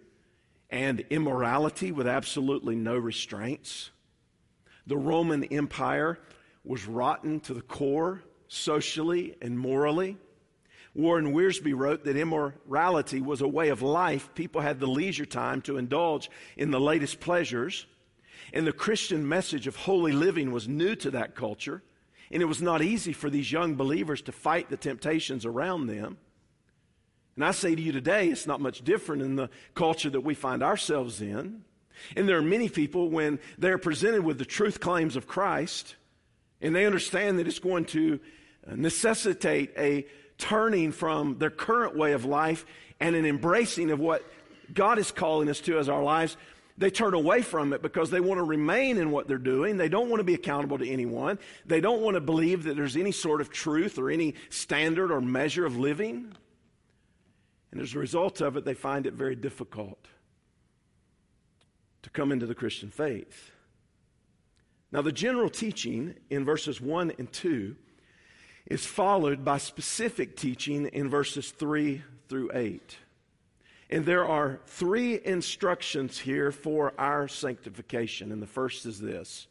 and 0.70 1.04
immorality 1.10 1.92
with 1.92 2.06
absolutely 2.06 2.74
no 2.74 2.96
restraints. 2.96 3.90
The 4.86 4.96
Roman 4.96 5.44
Empire 5.44 6.18
was 6.64 6.86
rotten 6.86 7.40
to 7.40 7.52
the 7.52 7.60
core, 7.60 8.22
socially 8.48 9.36
and 9.42 9.58
morally. 9.58 10.16
Warren 10.94 11.34
Wiersbe 11.34 11.76
wrote 11.76 12.04
that 12.04 12.16
immorality 12.16 13.20
was 13.20 13.42
a 13.42 13.48
way 13.48 13.68
of 13.68 13.82
life. 13.82 14.34
People 14.34 14.62
had 14.62 14.80
the 14.80 14.86
leisure 14.86 15.26
time 15.26 15.60
to 15.62 15.76
indulge 15.76 16.30
in 16.56 16.70
the 16.70 16.80
latest 16.80 17.20
pleasures. 17.20 17.84
And 18.52 18.66
the 18.66 18.72
Christian 18.72 19.28
message 19.28 19.66
of 19.66 19.76
holy 19.76 20.12
living 20.12 20.52
was 20.52 20.68
new 20.68 20.94
to 20.96 21.10
that 21.12 21.34
culture. 21.34 21.82
And 22.30 22.42
it 22.42 22.46
was 22.46 22.62
not 22.62 22.82
easy 22.82 23.12
for 23.12 23.30
these 23.30 23.50
young 23.50 23.74
believers 23.74 24.22
to 24.22 24.32
fight 24.32 24.68
the 24.68 24.76
temptations 24.76 25.44
around 25.44 25.86
them. 25.86 26.18
And 27.36 27.44
I 27.44 27.52
say 27.52 27.74
to 27.74 27.80
you 27.80 27.92
today, 27.92 28.28
it's 28.28 28.46
not 28.46 28.60
much 28.60 28.82
different 28.82 29.22
in 29.22 29.36
the 29.36 29.48
culture 29.74 30.10
that 30.10 30.22
we 30.22 30.34
find 30.34 30.62
ourselves 30.62 31.20
in. 31.20 31.62
And 32.16 32.28
there 32.28 32.36
are 32.36 32.42
many 32.42 32.68
people, 32.68 33.08
when 33.08 33.38
they're 33.58 33.78
presented 33.78 34.24
with 34.24 34.38
the 34.38 34.44
truth 34.44 34.80
claims 34.80 35.16
of 35.16 35.26
Christ, 35.26 35.96
and 36.60 36.74
they 36.74 36.84
understand 36.86 37.38
that 37.38 37.46
it's 37.46 37.58
going 37.58 37.84
to 37.86 38.20
necessitate 38.66 39.72
a 39.76 40.06
turning 40.36 40.92
from 40.92 41.38
their 41.38 41.50
current 41.50 41.96
way 41.96 42.12
of 42.12 42.24
life 42.24 42.66
and 43.00 43.14
an 43.16 43.24
embracing 43.24 43.90
of 43.90 44.00
what 44.00 44.24
God 44.72 44.98
is 44.98 45.10
calling 45.10 45.48
us 45.48 45.60
to 45.60 45.78
as 45.78 45.88
our 45.88 46.02
lives, 46.02 46.36
they 46.78 46.90
turn 46.90 47.12
away 47.12 47.42
from 47.42 47.72
it 47.72 47.82
because 47.82 48.08
they 48.08 48.20
want 48.20 48.38
to 48.38 48.44
remain 48.44 48.98
in 48.98 49.10
what 49.10 49.26
they're 49.26 49.36
doing. 49.36 49.76
They 49.76 49.88
don't 49.88 50.08
want 50.08 50.20
to 50.20 50.24
be 50.24 50.34
accountable 50.34 50.78
to 50.78 50.88
anyone. 50.88 51.40
They 51.66 51.80
don't 51.80 52.02
want 52.02 52.14
to 52.14 52.20
believe 52.20 52.62
that 52.64 52.76
there's 52.76 52.96
any 52.96 53.10
sort 53.10 53.40
of 53.40 53.50
truth 53.50 53.98
or 53.98 54.10
any 54.10 54.34
standard 54.48 55.10
or 55.10 55.20
measure 55.20 55.66
of 55.66 55.76
living. 55.76 56.32
And 57.72 57.80
as 57.80 57.94
a 57.94 57.98
result 57.98 58.40
of 58.40 58.56
it, 58.56 58.64
they 58.64 58.74
find 58.74 59.06
it 59.06 59.14
very 59.14 59.34
difficult 59.34 60.06
to 62.02 62.10
come 62.10 62.30
into 62.30 62.46
the 62.46 62.54
Christian 62.54 62.90
faith. 62.90 63.50
Now, 64.92 65.02
the 65.02 65.12
general 65.12 65.50
teaching 65.50 66.14
in 66.30 66.44
verses 66.44 66.80
1 66.80 67.12
and 67.18 67.30
2 67.30 67.74
is 68.66 68.86
followed 68.86 69.44
by 69.44 69.58
specific 69.58 70.36
teaching 70.36 70.86
in 70.86 71.10
verses 71.10 71.50
3 71.50 72.02
through 72.28 72.50
8. 72.54 72.96
And 73.90 74.04
there 74.04 74.26
are 74.26 74.60
three 74.66 75.18
instructions 75.24 76.18
here 76.18 76.52
for 76.52 76.92
our 76.98 77.26
sanctification. 77.26 78.32
And 78.32 78.42
the 78.42 78.46
first 78.46 78.84
is 78.86 79.00
this 79.00 79.46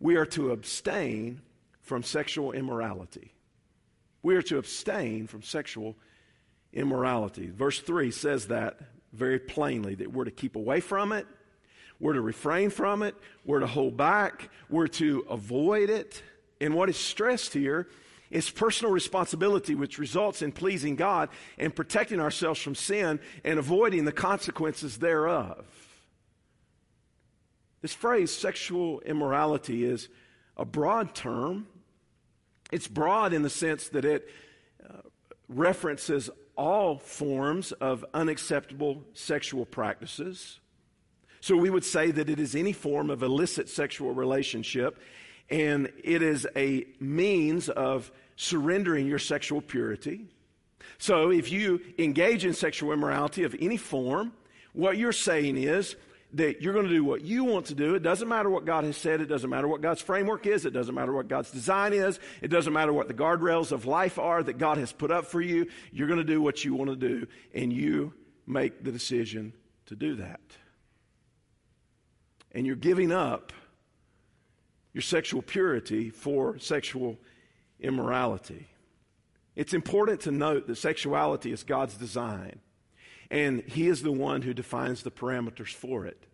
we 0.00 0.16
are 0.16 0.26
to 0.26 0.50
abstain 0.50 1.40
from 1.80 2.02
sexual 2.02 2.52
immorality. 2.52 3.32
We 4.22 4.36
are 4.36 4.42
to 4.42 4.58
abstain 4.58 5.26
from 5.26 5.42
sexual 5.42 5.96
immorality. 6.72 7.50
Verse 7.50 7.80
3 7.80 8.10
says 8.10 8.48
that 8.48 8.78
very 9.12 9.38
plainly 9.38 9.94
that 9.96 10.10
we're 10.10 10.24
to 10.24 10.30
keep 10.30 10.56
away 10.56 10.80
from 10.80 11.12
it, 11.12 11.26
we're 12.00 12.14
to 12.14 12.20
refrain 12.20 12.70
from 12.70 13.02
it, 13.02 13.14
we're 13.44 13.60
to 13.60 13.66
hold 13.66 13.96
back, 13.96 14.50
we're 14.68 14.88
to 14.88 15.24
avoid 15.30 15.90
it. 15.90 16.22
And 16.60 16.74
what 16.74 16.88
is 16.88 16.96
stressed 16.96 17.52
here 17.52 17.88
is 18.34 18.50
personal 18.50 18.92
responsibility, 18.92 19.76
which 19.76 19.96
results 19.96 20.42
in 20.42 20.50
pleasing 20.50 20.96
God 20.96 21.28
and 21.56 21.74
protecting 21.74 22.20
ourselves 22.20 22.60
from 22.60 22.74
sin 22.74 23.20
and 23.44 23.60
avoiding 23.60 24.04
the 24.04 24.12
consequences 24.12 24.98
thereof. 24.98 25.64
This 27.80 27.94
phrase, 27.94 28.32
sexual 28.34 29.00
immorality, 29.00 29.84
is 29.84 30.08
a 30.56 30.64
broad 30.64 31.14
term. 31.14 31.68
It's 32.72 32.88
broad 32.88 33.32
in 33.32 33.42
the 33.42 33.50
sense 33.50 33.88
that 33.90 34.04
it 34.04 34.28
uh, 34.84 35.02
references 35.48 36.28
all 36.56 36.98
forms 36.98 37.70
of 37.72 38.04
unacceptable 38.14 39.04
sexual 39.12 39.64
practices. 39.64 40.58
So 41.40 41.56
we 41.56 41.70
would 41.70 41.84
say 41.84 42.10
that 42.10 42.28
it 42.28 42.40
is 42.40 42.56
any 42.56 42.72
form 42.72 43.10
of 43.10 43.22
illicit 43.22 43.68
sexual 43.68 44.12
relationship, 44.12 44.98
and 45.50 45.92
it 46.02 46.22
is 46.22 46.48
a 46.56 46.86
means 46.98 47.68
of 47.68 48.10
surrendering 48.36 49.06
your 49.06 49.18
sexual 49.18 49.60
purity. 49.60 50.26
So 50.98 51.30
if 51.30 51.50
you 51.50 51.80
engage 51.98 52.44
in 52.44 52.54
sexual 52.54 52.92
immorality 52.92 53.44
of 53.44 53.54
any 53.60 53.76
form, 53.76 54.32
what 54.72 54.96
you're 54.96 55.12
saying 55.12 55.56
is 55.56 55.96
that 56.34 56.60
you're 56.60 56.72
going 56.72 56.86
to 56.86 56.92
do 56.92 57.04
what 57.04 57.22
you 57.22 57.44
want 57.44 57.66
to 57.66 57.74
do. 57.74 57.94
It 57.94 58.02
doesn't 58.02 58.28
matter 58.28 58.50
what 58.50 58.64
God 58.64 58.84
has 58.84 58.96
said. 58.96 59.20
It 59.20 59.26
doesn't 59.26 59.48
matter 59.48 59.68
what 59.68 59.80
God's 59.80 60.02
framework 60.02 60.46
is. 60.46 60.66
It 60.66 60.72
doesn't 60.72 60.94
matter 60.94 61.12
what 61.12 61.28
God's 61.28 61.50
design 61.50 61.92
is. 61.92 62.18
It 62.42 62.48
doesn't 62.48 62.72
matter 62.72 62.92
what 62.92 63.06
the 63.06 63.14
guardrails 63.14 63.70
of 63.70 63.86
life 63.86 64.18
are 64.18 64.42
that 64.42 64.58
God 64.58 64.78
has 64.78 64.92
put 64.92 65.12
up 65.12 65.26
for 65.26 65.40
you. 65.40 65.68
You're 65.92 66.08
going 66.08 66.18
to 66.18 66.24
do 66.24 66.42
what 66.42 66.64
you 66.64 66.74
want 66.74 66.90
to 66.90 66.96
do, 66.96 67.28
and 67.54 67.72
you 67.72 68.12
make 68.46 68.82
the 68.82 68.90
decision 68.90 69.52
to 69.86 69.94
do 69.94 70.16
that. 70.16 70.40
And 72.50 72.66
you're 72.66 72.76
giving 72.76 73.12
up 73.12 73.52
your 74.92 75.02
sexual 75.02 75.42
purity 75.42 76.10
for 76.10 76.58
sexual 76.58 77.16
immorality. 77.84 78.66
It's 79.54 79.74
important 79.74 80.22
to 80.22 80.32
note 80.32 80.66
that 80.66 80.76
sexuality 80.76 81.52
is 81.52 81.62
God's 81.62 81.96
design 81.96 82.60
and 83.30 83.62
He 83.62 83.88
is 83.88 84.02
the 84.02 84.12
one 84.12 84.42
who 84.42 84.54
defines 84.54 85.02
the 85.02 85.10
parameters 85.10 85.72
for 85.72 86.06
it. 86.06 86.26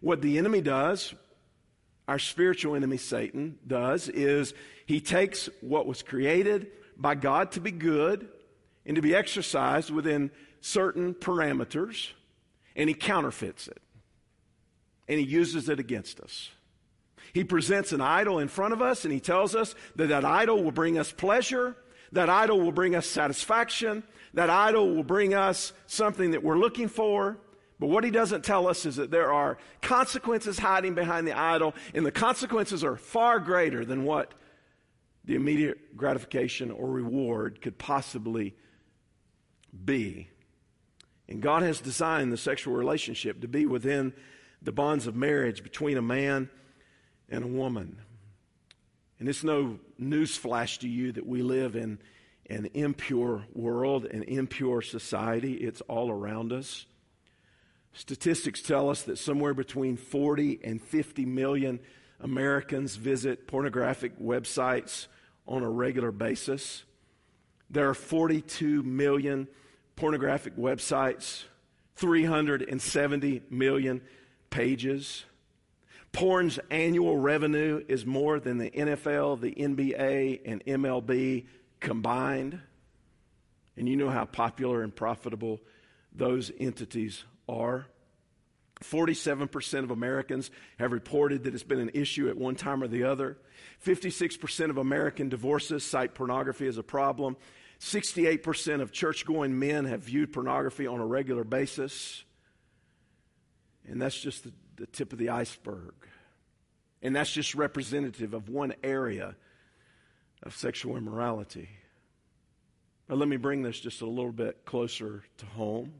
What 0.00 0.22
the 0.22 0.38
enemy 0.38 0.60
does, 0.60 1.14
our 2.06 2.18
spiritual 2.18 2.74
enemy 2.74 2.96
Satan 2.96 3.58
does, 3.66 4.08
is 4.08 4.54
he 4.86 5.00
takes 5.00 5.48
what 5.60 5.86
was 5.86 6.02
created 6.02 6.68
by 6.96 7.14
God 7.14 7.52
to 7.52 7.60
be 7.60 7.70
good 7.70 8.28
and 8.86 8.96
to 8.96 9.02
be 9.02 9.14
exercised 9.14 9.90
within 9.90 10.30
certain 10.60 11.14
parameters, 11.14 12.10
and 12.74 12.88
he 12.88 12.94
counterfeits 12.94 13.68
it. 13.68 13.82
And 15.08 15.18
he 15.18 15.26
uses 15.26 15.68
it 15.68 15.78
against 15.80 16.20
us. 16.20 16.50
He 17.38 17.44
presents 17.44 17.92
an 17.92 18.00
idol 18.00 18.40
in 18.40 18.48
front 18.48 18.72
of 18.72 18.82
us 18.82 19.04
and 19.04 19.14
he 19.14 19.20
tells 19.20 19.54
us 19.54 19.76
that 19.94 20.08
that 20.08 20.24
idol 20.24 20.64
will 20.64 20.72
bring 20.72 20.98
us 20.98 21.12
pleasure, 21.12 21.76
that 22.10 22.28
idol 22.28 22.58
will 22.60 22.72
bring 22.72 22.96
us 22.96 23.06
satisfaction, 23.06 24.02
that 24.34 24.50
idol 24.50 24.92
will 24.92 25.04
bring 25.04 25.34
us 25.34 25.72
something 25.86 26.32
that 26.32 26.42
we're 26.42 26.58
looking 26.58 26.88
for. 26.88 27.38
But 27.78 27.90
what 27.90 28.02
he 28.02 28.10
doesn't 28.10 28.42
tell 28.42 28.66
us 28.66 28.84
is 28.86 28.96
that 28.96 29.12
there 29.12 29.32
are 29.32 29.56
consequences 29.80 30.58
hiding 30.58 30.96
behind 30.96 31.28
the 31.28 31.38
idol, 31.38 31.76
and 31.94 32.04
the 32.04 32.10
consequences 32.10 32.82
are 32.82 32.96
far 32.96 33.38
greater 33.38 33.84
than 33.84 34.02
what 34.02 34.34
the 35.24 35.36
immediate 35.36 35.96
gratification 35.96 36.72
or 36.72 36.90
reward 36.90 37.60
could 37.62 37.78
possibly 37.78 38.56
be. 39.84 40.28
And 41.28 41.40
God 41.40 41.62
has 41.62 41.80
designed 41.80 42.32
the 42.32 42.36
sexual 42.36 42.74
relationship 42.74 43.42
to 43.42 43.46
be 43.46 43.64
within 43.64 44.12
the 44.60 44.72
bonds 44.72 45.06
of 45.06 45.14
marriage 45.14 45.62
between 45.62 45.96
a 45.96 46.02
man 46.02 46.50
and 47.28 47.44
a 47.44 47.48
woman. 47.48 47.98
And 49.18 49.28
it's 49.28 49.44
no 49.44 49.78
newsflash 50.00 50.78
to 50.80 50.88
you 50.88 51.12
that 51.12 51.26
we 51.26 51.42
live 51.42 51.76
in 51.76 51.98
an 52.48 52.70
impure 52.74 53.44
world, 53.52 54.04
an 54.06 54.22
impure 54.22 54.80
society. 54.80 55.54
It's 55.54 55.80
all 55.82 56.10
around 56.10 56.52
us. 56.52 56.86
Statistics 57.92 58.62
tell 58.62 58.90
us 58.90 59.02
that 59.02 59.18
somewhere 59.18 59.54
between 59.54 59.96
40 59.96 60.60
and 60.62 60.80
50 60.80 61.26
million 61.26 61.80
Americans 62.20 62.96
visit 62.96 63.46
pornographic 63.46 64.18
websites 64.20 65.08
on 65.46 65.62
a 65.62 65.70
regular 65.70 66.12
basis. 66.12 66.84
There 67.70 67.88
are 67.88 67.94
42 67.94 68.82
million 68.82 69.48
pornographic 69.96 70.56
websites, 70.56 71.44
370 71.96 73.42
million 73.50 74.00
pages. 74.48 75.24
Porn's 76.12 76.58
annual 76.70 77.16
revenue 77.16 77.84
is 77.86 78.06
more 78.06 78.40
than 78.40 78.58
the 78.58 78.70
NFL, 78.70 79.40
the 79.40 79.52
NBA, 79.52 80.40
and 80.44 80.64
MLB 80.64 81.46
combined. 81.80 82.60
And 83.76 83.88
you 83.88 83.96
know 83.96 84.10
how 84.10 84.24
popular 84.24 84.82
and 84.82 84.94
profitable 84.94 85.60
those 86.12 86.50
entities 86.58 87.24
are. 87.48 87.86
47% 88.82 89.84
of 89.84 89.90
Americans 89.90 90.50
have 90.78 90.92
reported 90.92 91.44
that 91.44 91.54
it's 91.54 91.62
been 91.62 91.80
an 91.80 91.90
issue 91.94 92.28
at 92.28 92.36
one 92.36 92.54
time 92.54 92.82
or 92.82 92.88
the 92.88 93.04
other. 93.04 93.36
56% 93.84 94.70
of 94.70 94.78
American 94.78 95.28
divorces 95.28 95.84
cite 95.84 96.14
pornography 96.14 96.66
as 96.66 96.78
a 96.78 96.82
problem. 96.82 97.36
68% 97.80 98.80
of 98.80 98.92
church 98.92 99.24
going 99.24 99.58
men 99.58 99.84
have 99.84 100.02
viewed 100.02 100.32
pornography 100.32 100.86
on 100.86 101.00
a 101.00 101.06
regular 101.06 101.44
basis. 101.44 102.24
And 103.86 104.00
that's 104.00 104.20
just 104.20 104.44
the, 104.44 104.52
the, 104.78 104.86
tip 104.86 105.12
of 105.12 105.18
the 105.18 105.30
iceberg. 105.30 105.94
And 107.02 107.14
that's 107.14 107.32
just 107.32 107.54
representative 107.54 108.34
of 108.34 108.48
one 108.48 108.74
area 108.82 109.36
of 110.42 110.56
sexual 110.56 110.96
immorality. 110.96 111.68
But 113.06 113.18
let 113.18 113.28
me 113.28 113.36
bring 113.36 113.62
this 113.62 113.80
just 113.80 114.02
a 114.02 114.06
little 114.06 114.32
bit 114.32 114.64
closer 114.64 115.22
to 115.38 115.46
home. 115.46 115.94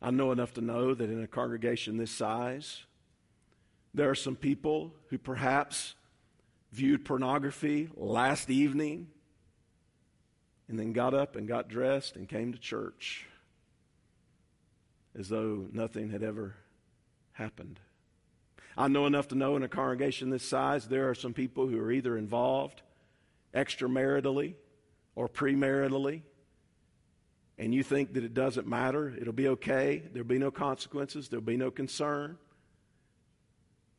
I 0.00 0.10
know 0.10 0.32
enough 0.32 0.54
to 0.54 0.60
know 0.60 0.94
that 0.94 1.10
in 1.10 1.22
a 1.22 1.26
congregation 1.26 1.96
this 1.96 2.10
size, 2.10 2.84
there 3.94 4.10
are 4.10 4.14
some 4.14 4.36
people 4.36 4.94
who 5.08 5.18
perhaps 5.18 5.94
viewed 6.72 7.04
pornography 7.04 7.88
last 7.96 8.50
evening 8.50 9.08
and 10.68 10.78
then 10.78 10.92
got 10.92 11.14
up 11.14 11.36
and 11.36 11.48
got 11.48 11.68
dressed 11.68 12.16
and 12.16 12.28
came 12.28 12.52
to 12.52 12.58
church 12.58 13.26
as 15.18 15.28
though 15.28 15.66
nothing 15.72 16.10
had 16.10 16.22
ever 16.22 16.54
happened. 17.38 17.80
I 18.76 18.88
know 18.88 19.06
enough 19.06 19.28
to 19.28 19.34
know 19.34 19.56
in 19.56 19.62
a 19.62 19.68
congregation 19.68 20.30
this 20.30 20.44
size, 20.44 20.86
there 20.86 21.08
are 21.08 21.14
some 21.14 21.32
people 21.32 21.66
who 21.66 21.80
are 21.80 21.90
either 21.90 22.16
involved 22.16 22.82
extramaritally 23.54 24.56
or 25.14 25.28
premaritally 25.28 26.22
and 27.58 27.74
you 27.74 27.82
think 27.82 28.14
that 28.14 28.22
it 28.22 28.34
doesn't 28.34 28.68
matter, 28.68 29.12
it'll 29.20 29.32
be 29.32 29.48
okay, 29.48 30.02
there'll 30.12 30.28
be 30.28 30.38
no 30.38 30.52
consequences, 30.52 31.28
there'll 31.28 31.44
be 31.44 31.56
no 31.56 31.72
concern. 31.72 32.38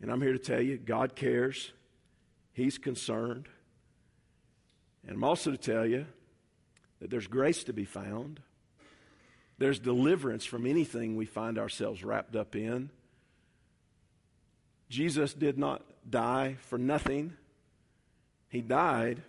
And 0.01 0.09
I'm 0.09 0.21
here 0.21 0.31
to 0.31 0.39
tell 0.39 0.61
you, 0.61 0.77
God 0.77 1.15
cares, 1.15 1.73
He's 2.53 2.77
concerned. 2.77 3.49
And 5.05 5.15
I'm 5.15 5.23
also 5.23 5.51
to 5.51 5.57
tell 5.57 5.85
you 5.85 6.05
that 7.01 7.09
there's 7.09 7.27
grace 7.27 7.65
to 7.65 7.73
be 7.73 7.85
found. 7.85 8.39
There's 9.57 9.79
deliverance 9.79 10.45
from 10.45 10.65
anything 10.65 11.17
we 11.17 11.25
find 11.25 11.57
ourselves 11.57 12.03
wrapped 12.03 12.37
up 12.37 12.55
in. 12.55 12.89
Jesus 14.89 15.33
did 15.33 15.57
not 15.57 15.83
die 16.09 16.57
for 16.61 16.77
nothing. 16.77 17.33
He 18.49 18.61
died 18.61 19.21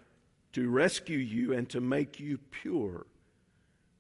to 0.53 0.69
rescue 0.69 1.19
you 1.19 1.53
and 1.53 1.69
to 1.71 1.81
make 1.81 2.19
you 2.19 2.39
pure. 2.51 3.07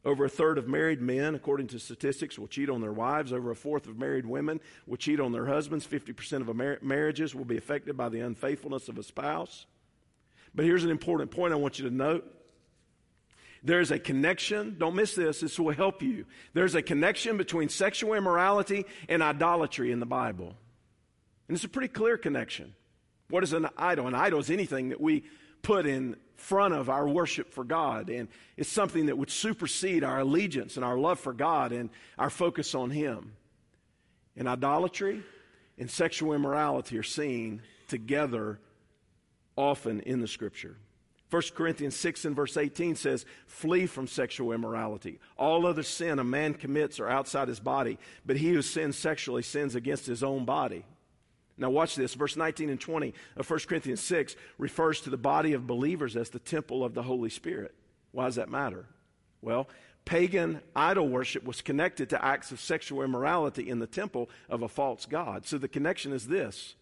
Over 0.02 0.24
a 0.24 0.30
third 0.30 0.56
of 0.56 0.66
married 0.66 1.02
men, 1.02 1.34
according 1.34 1.66
to 1.68 1.78
statistics, 1.78 2.38
will 2.38 2.48
cheat 2.48 2.70
on 2.70 2.80
their 2.80 2.92
wives. 2.92 3.34
Over 3.34 3.50
a 3.50 3.56
fourth 3.56 3.86
of 3.86 3.98
married 3.98 4.24
women 4.24 4.60
will 4.86 4.96
cheat 4.96 5.20
on 5.20 5.32
their 5.32 5.46
husbands. 5.46 5.86
50% 5.86 6.48
of 6.48 6.56
mar- 6.56 6.78
marriages 6.80 7.34
will 7.34 7.44
be 7.44 7.58
affected 7.58 7.98
by 7.98 8.08
the 8.08 8.20
unfaithfulness 8.20 8.88
of 8.88 8.96
a 8.96 9.02
spouse. 9.02 9.66
But 10.54 10.64
here's 10.64 10.84
an 10.84 10.90
important 10.90 11.30
point 11.30 11.52
I 11.52 11.56
want 11.56 11.78
you 11.78 11.88
to 11.88 11.94
note. 11.94 12.24
There's 13.62 13.90
a 13.90 13.98
connection, 13.98 14.76
don't 14.78 14.94
miss 14.94 15.14
this, 15.14 15.40
this 15.40 15.58
will 15.58 15.74
help 15.74 16.00
you. 16.00 16.24
There's 16.54 16.74
a 16.74 16.80
connection 16.80 17.36
between 17.36 17.68
sexual 17.68 18.14
immorality 18.14 18.86
and 19.06 19.22
idolatry 19.22 19.92
in 19.92 20.00
the 20.00 20.06
Bible. 20.06 20.56
And 21.50 21.56
it's 21.56 21.64
a 21.64 21.68
pretty 21.68 21.88
clear 21.88 22.16
connection. 22.16 22.74
What 23.28 23.42
is 23.42 23.52
an 23.54 23.68
idol? 23.76 24.06
An 24.06 24.14
idol 24.14 24.38
is 24.38 24.50
anything 24.50 24.90
that 24.90 25.00
we 25.00 25.24
put 25.62 25.84
in 25.84 26.14
front 26.36 26.74
of 26.74 26.88
our 26.88 27.08
worship 27.08 27.52
for 27.52 27.64
God. 27.64 28.08
And 28.08 28.28
it's 28.56 28.70
something 28.70 29.06
that 29.06 29.18
would 29.18 29.32
supersede 29.32 30.04
our 30.04 30.20
allegiance 30.20 30.76
and 30.76 30.84
our 30.84 30.96
love 30.96 31.18
for 31.18 31.32
God 31.32 31.72
and 31.72 31.90
our 32.16 32.30
focus 32.30 32.76
on 32.76 32.90
Him. 32.90 33.32
And 34.36 34.46
idolatry 34.46 35.24
and 35.76 35.90
sexual 35.90 36.34
immorality 36.34 36.96
are 36.96 37.02
seen 37.02 37.62
together 37.88 38.60
often 39.56 40.02
in 40.02 40.20
the 40.20 40.28
Scripture. 40.28 40.76
1 41.30 41.42
Corinthians 41.56 41.96
6 41.96 42.26
and 42.26 42.36
verse 42.36 42.56
18 42.56 42.94
says, 42.94 43.26
Flee 43.48 43.86
from 43.86 44.06
sexual 44.06 44.52
immorality. 44.52 45.18
All 45.36 45.66
other 45.66 45.82
sin 45.82 46.20
a 46.20 46.24
man 46.24 46.54
commits 46.54 47.00
are 47.00 47.08
outside 47.08 47.48
his 47.48 47.58
body, 47.58 47.98
but 48.24 48.36
he 48.36 48.52
who 48.52 48.62
sins 48.62 48.96
sexually 48.96 49.42
sins 49.42 49.74
against 49.74 50.06
his 50.06 50.22
own 50.22 50.44
body. 50.44 50.84
Now, 51.60 51.68
watch 51.68 51.94
this. 51.94 52.14
Verse 52.14 52.36
19 52.36 52.70
and 52.70 52.80
20 52.80 53.12
of 53.36 53.48
1 53.48 53.60
Corinthians 53.68 54.00
6 54.00 54.34
refers 54.56 55.02
to 55.02 55.10
the 55.10 55.18
body 55.18 55.52
of 55.52 55.66
believers 55.66 56.16
as 56.16 56.30
the 56.30 56.38
temple 56.38 56.82
of 56.82 56.94
the 56.94 57.02
Holy 57.02 57.28
Spirit. 57.28 57.74
Why 58.12 58.24
does 58.24 58.36
that 58.36 58.48
matter? 58.48 58.86
Well, 59.42 59.68
pagan 60.06 60.62
idol 60.74 61.06
worship 61.06 61.44
was 61.44 61.60
connected 61.60 62.08
to 62.10 62.24
acts 62.24 62.50
of 62.50 62.60
sexual 62.60 63.02
immorality 63.02 63.68
in 63.68 63.78
the 63.78 63.86
temple 63.86 64.30
of 64.48 64.62
a 64.62 64.68
false 64.68 65.04
god. 65.04 65.44
So 65.44 65.58
the 65.58 65.68
connection 65.68 66.14
is 66.14 66.28
this. 66.28 66.76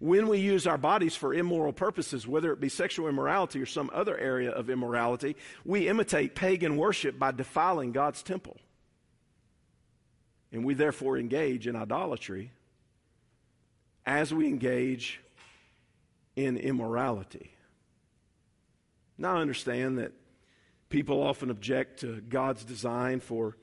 When 0.00 0.28
we 0.28 0.38
use 0.38 0.66
our 0.66 0.78
bodies 0.78 1.14
for 1.14 1.34
immoral 1.34 1.74
purposes, 1.74 2.26
whether 2.26 2.52
it 2.52 2.60
be 2.60 2.70
sexual 2.70 3.08
immorality 3.08 3.60
or 3.60 3.66
some 3.66 3.90
other 3.92 4.16
area 4.16 4.50
of 4.50 4.70
immorality, 4.70 5.36
we 5.64 5.88
imitate 5.88 6.34
pagan 6.34 6.78
worship 6.78 7.18
by 7.18 7.32
defiling 7.32 7.92
God's 7.92 8.22
temple. 8.22 8.56
And 10.50 10.64
we 10.64 10.72
therefore 10.72 11.18
engage 11.18 11.66
in 11.66 11.76
idolatry 11.76 12.50
as 14.06 14.32
we 14.32 14.46
engage 14.46 15.20
in 16.36 16.56
immorality. 16.56 17.52
Now, 19.18 19.36
I 19.36 19.40
understand 19.40 19.98
that 19.98 20.12
people 20.88 21.22
often 21.22 21.50
object 21.50 22.00
to 22.00 22.20
God's 22.20 22.64
design 22.64 23.20
for 23.20 23.56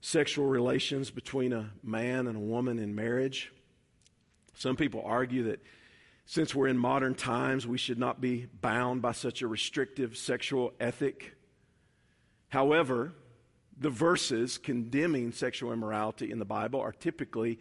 sexual 0.00 0.46
relations 0.46 1.10
between 1.10 1.52
a 1.52 1.70
man 1.82 2.28
and 2.28 2.36
a 2.36 2.40
woman 2.40 2.78
in 2.78 2.94
marriage. 2.94 3.52
Some 4.54 4.76
people 4.76 5.02
argue 5.04 5.44
that 5.44 5.60
since 6.26 6.54
we're 6.54 6.68
in 6.68 6.78
modern 6.78 7.14
times, 7.14 7.66
we 7.66 7.78
should 7.78 7.98
not 7.98 8.20
be 8.20 8.46
bound 8.60 9.00
by 9.00 9.12
such 9.12 9.40
a 9.40 9.48
restrictive 9.48 10.16
sexual 10.16 10.72
ethic. 10.78 11.34
However, 12.48 13.14
the 13.80 13.90
verses 13.90 14.58
condemning 14.58 15.32
sexual 15.32 15.72
immorality 15.72 16.30
in 16.30 16.38
the 16.38 16.44
Bible 16.44 16.80
are 16.80 16.92
typically 16.92 17.58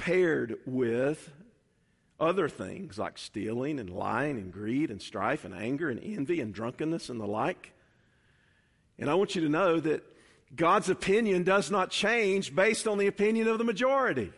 paired 0.00 0.56
with 0.64 1.30
other 2.18 2.48
things 2.48 2.98
like 2.98 3.18
stealing 3.18 3.78
and 3.78 3.90
lying 3.90 4.38
and 4.38 4.50
greed 4.50 4.90
and 4.90 5.00
strife 5.00 5.44
and 5.44 5.54
anger 5.54 5.90
and 5.90 6.00
envy 6.02 6.40
and 6.40 6.54
drunkenness 6.54 7.10
and 7.10 7.20
the 7.20 7.26
like. 7.26 7.74
And 8.98 9.10
I 9.10 9.14
want 9.14 9.34
you 9.34 9.42
to 9.42 9.48
know 9.50 9.78
that 9.78 10.02
God's 10.56 10.88
opinion 10.88 11.42
does 11.42 11.70
not 11.70 11.90
change 11.90 12.54
based 12.54 12.88
on 12.88 12.96
the 12.96 13.08
opinion 13.08 13.46
of 13.46 13.58
the 13.58 13.64
majority. 13.64 14.32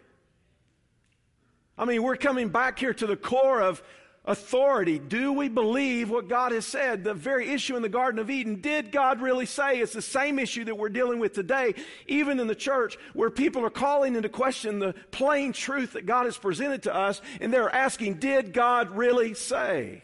I 1.79 1.85
mean, 1.85 2.03
we're 2.03 2.17
coming 2.17 2.49
back 2.49 2.81
here 2.81 2.95
to 2.95 3.07
the 3.07 3.17
core 3.17 3.63
of 3.63 3.85
authority. 4.25 4.99
Do 4.99 5.33
we 5.33 5.49
believe 5.49 6.09
what 6.09 6.29
God 6.29 6.53
has 6.53 6.65
said? 6.65 7.03
The 7.03 7.15
very 7.15 7.51
issue 7.51 7.75
in 7.75 7.83
the 7.83 7.89
Garden 7.89 8.21
of 8.21 8.31
Eden, 8.31 8.61
did 8.61 8.93
God 8.93 9.21
really 9.21 9.47
say? 9.47 9.81
It's 9.81 9.93
the 9.93 10.03
same 10.03 10.39
issue 10.39 10.65
that 10.65 10.79
we're 10.79 10.91
dealing 10.91 11.19
with 11.19 11.33
today, 11.33 11.75
even 12.07 12.39
in 12.39 12.47
the 12.47 12.55
church, 12.55 12.97
where 13.15 13.31
people 13.31 13.65
are 13.65 13.71
calling 13.71 14.15
into 14.15 14.29
question 14.29 14.79
the 14.79 14.95
plain 15.11 15.53
truth 15.53 15.95
that 15.95 16.07
God 16.07 16.27
has 16.27 16.39
presented 16.39 16.85
to 16.85 16.95
us, 16.95 17.21
and 17.41 17.53
they're 17.53 17.75
asking, 17.75 18.15
did 18.15 18.53
God 18.53 18.97
really 18.97 19.35
say? 19.35 20.03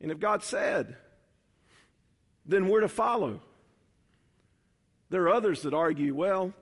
And 0.00 0.10
if 0.10 0.18
God 0.18 0.42
said, 0.42 0.96
then 2.44 2.68
we're 2.68 2.80
to 2.80 2.88
follow. 2.88 3.40
There 5.10 5.22
are 5.24 5.32
others 5.32 5.62
that 5.62 5.74
argue, 5.74 6.12
well, 6.12 6.52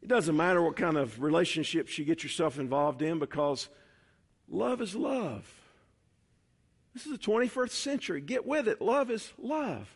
it 0.00 0.08
doesn't 0.08 0.36
matter 0.36 0.62
what 0.62 0.76
kind 0.76 0.96
of 0.96 1.22
relationships 1.22 1.98
you 1.98 2.06
get 2.06 2.22
yourself 2.22 2.58
involved 2.58 3.02
in 3.02 3.18
because 3.18 3.68
Love 4.52 4.82
is 4.82 4.94
love. 4.94 5.50
This 6.92 7.06
is 7.06 7.12
the 7.12 7.18
21st 7.18 7.70
century. 7.70 8.20
Get 8.20 8.46
with 8.46 8.68
it. 8.68 8.82
Love 8.82 9.10
is 9.10 9.32
love. 9.38 9.88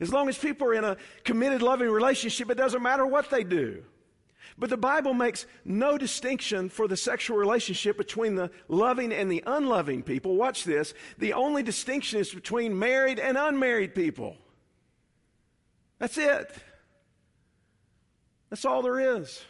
As 0.00 0.12
long 0.12 0.28
as 0.28 0.36
people 0.36 0.66
are 0.66 0.74
in 0.74 0.84
a 0.84 0.96
committed, 1.22 1.62
loving 1.62 1.88
relationship, 1.88 2.50
it 2.50 2.56
doesn't 2.56 2.82
matter 2.82 3.06
what 3.06 3.30
they 3.30 3.44
do. 3.44 3.84
But 4.58 4.70
the 4.70 4.76
Bible 4.76 5.14
makes 5.14 5.46
no 5.64 5.96
distinction 5.96 6.68
for 6.68 6.88
the 6.88 6.96
sexual 6.96 7.36
relationship 7.36 7.96
between 7.96 8.34
the 8.34 8.50
loving 8.66 9.12
and 9.12 9.30
the 9.30 9.42
unloving 9.46 10.02
people. 10.02 10.34
Watch 10.34 10.64
this. 10.64 10.92
The 11.18 11.32
only 11.32 11.62
distinction 11.62 12.18
is 12.18 12.34
between 12.34 12.76
married 12.76 13.20
and 13.20 13.36
unmarried 13.36 13.94
people. 13.94 14.36
That's 16.00 16.18
it. 16.18 16.52
That's 18.50 18.64
all 18.64 18.82
there 18.82 19.18
is. 19.18 19.44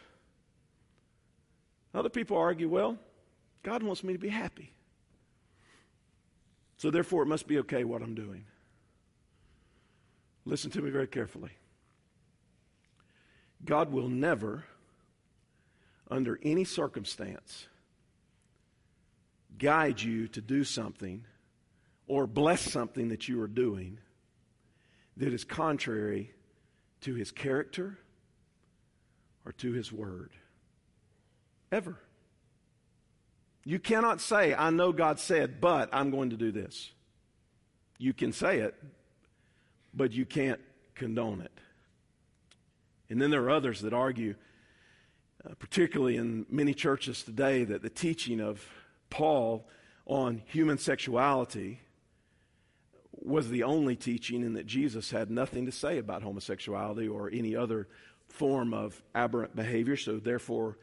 Other 1.95 2.11
people 2.11 2.37
argue, 2.37 2.69
well, 2.69 2.99
God 3.65 3.83
wants 3.83 4.05
me 4.05 4.13
to 4.13 4.19
be 4.19 4.29
happy. 4.29 4.73
So 6.77 6.93
therefore, 6.93 7.25
it 7.25 7.27
must 7.27 7.49
be 7.49 7.59
okay 7.59 7.83
what 7.83 8.03
I'm 8.03 8.15
doing. 8.15 8.45
Listen 10.45 10.71
to 10.71 10.83
me 10.83 10.91
very 10.91 11.09
carefully. 11.09 11.51
God 13.65 13.91
will 13.91 14.09
never, 14.09 14.65
under 16.09 16.39
any 16.43 16.65
circumstance, 16.65 17.67
guide 19.59 20.01
you 20.01 20.29
to 20.29 20.41
do 20.41 20.63
something 20.63 21.25
or 22.07 22.27
bless 22.27 22.61
something 22.61 23.09
that 23.09 23.29
you 23.29 23.41
are 23.41 23.49
doing 23.49 23.99
that 25.17 25.33
is 25.33 25.45
contrary 25.45 26.33
to 27.01 27.15
his 27.15 27.31
character, 27.31 27.99
or 29.45 29.53
to 29.53 29.73
his 29.73 29.93
word. 29.93 30.31
Ever. 31.71 31.99
You 33.65 33.79
cannot 33.79 34.21
say, 34.21 34.55
I 34.55 34.71
know 34.71 34.93
God 34.93 35.19
said, 35.19 35.61
but 35.61 35.89
I'm 35.93 36.11
going 36.11 36.31
to 36.31 36.37
do 36.37 36.53
this. 36.53 36.93
You 37.99 38.13
can 38.13 38.33
say 38.33 38.59
it, 38.59 38.75
but 39.95 40.13
you 40.13 40.27
can't 40.27 40.61
condone 40.95 41.41
it. 41.41 41.53
And 43.09 43.21
then 43.21 43.31
there 43.31 43.43
are 43.45 43.51
others 43.51 43.81
that 43.81 43.95
argue, 43.95 44.35
uh, 45.45 45.55
particularly 45.59 46.17
in 46.17 46.47
many 46.51 46.75
churches 46.75 47.23
today, 47.23 47.65
that 47.65 47.83
the 47.83 47.91
teaching 47.91 48.41
of 48.41 48.67
Paul 49.09 49.67
on 50.07 50.43
human 50.47 50.77
sexuality 50.77 51.81
was 53.13 53.49
the 53.49 53.63
only 53.63 53.97
teaching 53.97 54.43
and 54.43 54.57
that 54.57 54.67
Jesus 54.67 55.11
had 55.11 55.31
nothing 55.31 55.65
to 55.67 55.73
say 55.73 55.99
about 55.99 56.23
homosexuality 56.23 57.09
or 57.09 57.31
any 57.33 57.57
other 57.57 57.89
form 58.29 58.75
of 58.75 59.03
aberrant 59.15 59.55
behavior, 59.57 59.97
so 59.97 60.19
therefore, 60.19 60.77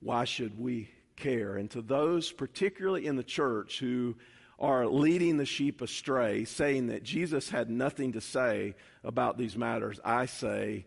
why 0.00 0.24
should 0.24 0.58
we 0.58 0.90
care? 1.18 1.56
And 1.56 1.70
to 1.72 1.82
those, 1.82 2.32
particularly 2.32 3.06
in 3.06 3.16
the 3.16 3.22
church, 3.22 3.78
who 3.78 4.16
are 4.58 4.86
leading 4.86 5.36
the 5.36 5.46
sheep 5.46 5.80
astray, 5.80 6.44
saying 6.44 6.88
that 6.88 7.02
Jesus 7.02 7.50
had 7.50 7.70
nothing 7.70 8.12
to 8.12 8.20
say 8.20 8.74
about 9.04 9.38
these 9.38 9.56
matters, 9.56 10.00
I 10.04 10.26
say 10.26 10.86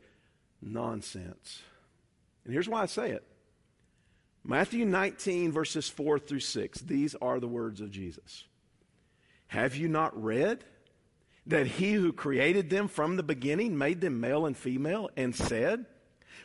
nonsense. 0.62 1.62
And 2.44 2.54
here's 2.54 2.68
why 2.68 2.82
I 2.82 2.88
say 2.88 3.12
it 3.12 3.24
Matthew 4.44 4.86
19, 4.86 5.52
verses 5.52 5.88
4 5.88 6.20
through 6.20 6.40
6, 6.40 6.80
these 6.82 7.16
are 7.16 7.40
the 7.40 7.48
words 7.48 7.80
of 7.80 7.92
Jesus. 7.92 8.46
Have 9.48 9.76
you 9.76 9.88
not 9.88 10.22
read 10.22 10.64
that 11.46 11.68
he 11.68 11.94
who 11.94 12.14
created 12.14 12.70
them 12.70 12.88
from 12.88 13.16
the 13.16 13.24
beginning 13.24 13.78
made 13.78 14.02
them 14.02 14.20
male 14.20 14.46
and 14.46 14.58
female 14.58 15.10
and 15.18 15.36
said, 15.36 15.86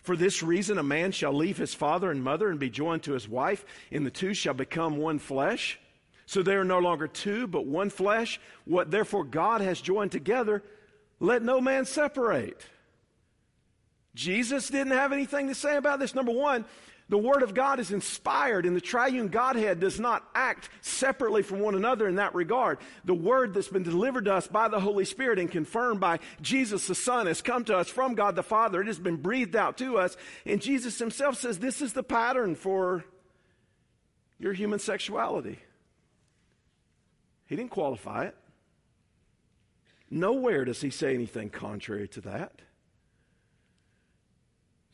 for 0.03 0.17
this 0.17 0.43
reason, 0.43 0.79
a 0.79 0.83
man 0.83 1.13
shall 1.13 1.33
leave 1.33 1.57
his 1.57 1.75
father 1.75 2.11
and 2.11 2.23
mother 2.23 2.49
and 2.49 2.59
be 2.59 2.71
joined 2.71 3.03
to 3.05 3.13
his 3.13 3.29
wife, 3.29 3.65
and 3.91 4.07
the 4.07 4.11
two 4.11 4.35
shall 4.35 4.55
become 4.55 4.97
one 4.97 5.19
flesh. 5.19 5.79
So 6.27 6.43
they 6.43 6.55
are 6.55 6.65
no 6.65 6.79
longer 6.79 7.07
two, 7.07 7.47
but 7.47 7.67
one 7.67 7.91
flesh. 7.91 8.41
What 8.65 8.91
therefore 8.91 9.25
God 9.25 9.61
has 9.61 9.81
joined 9.81 10.13
together, 10.13 10.63
let 11.21 11.43
no 11.43 11.61
man 11.61 11.85
separate. 11.85 12.65
Jesus 14.15 14.69
didn't 14.69 14.93
have 14.93 15.13
anything 15.13 15.49
to 15.49 15.55
say 15.55 15.77
about 15.77 16.01
this. 16.01 16.15
Number 16.15 16.33
one, 16.33 16.65
the 17.09 17.19
Word 17.19 17.45
of 17.45 17.55
God 17.55 17.79
is 17.79 17.93
inspired, 17.93 18.67
and 18.67 18.75
the 18.75 18.81
triune 18.81 19.29
Godhead 19.29 19.79
does 19.79 20.01
not 20.01 20.29
act 20.35 20.69
separately 20.81 21.43
from 21.43 21.61
one 21.61 21.77
another 21.77 22.09
in 22.09 22.17
that 22.17 22.35
regard. 22.35 22.79
The 23.05 23.15
Word 23.15 23.55
that's 23.55 23.69
been 23.69 23.85
delivered 23.85 24.25
to 24.25 24.35
us 24.35 24.49
by 24.49 24.67
the 24.67 24.81
Holy 24.81 25.05
Spirit 25.05 25.39
and 25.39 25.49
confirmed 25.49 26.01
by 26.01 26.19
Jesus 26.43 26.89
the 26.89 26.97
Son 26.97 27.27
has 27.27 27.43
come 27.43 27.65
to 27.67 27.77
us 27.77 27.89
from 27.89 28.15
God 28.15 28.35
the 28.35 28.43
Father. 28.43 28.81
It 28.81 28.89
has 28.89 28.99
been 28.99 29.19
breathed 29.19 29.55
out 29.55 29.79
to 29.79 29.99
us. 29.99 30.17
And 30.45 30.61
Jesus 30.61 30.99
Himself 30.99 31.39
says 31.39 31.61
this 31.61 31.81
is 31.81 31.93
the 31.93 32.03
pattern 32.03 32.57
for 32.57 33.05
your 34.41 34.53
human 34.53 34.81
sexuality. 34.81 35.61
He 37.47 37.55
didn't 37.55 37.71
qualify 37.71 38.25
it. 38.25 38.37
Nowhere 40.11 40.65
does 40.65 40.81
He 40.81 40.91
say 40.91 41.15
anything 41.15 41.51
contrary 41.51 42.09
to 42.09 42.21
that. 42.23 42.63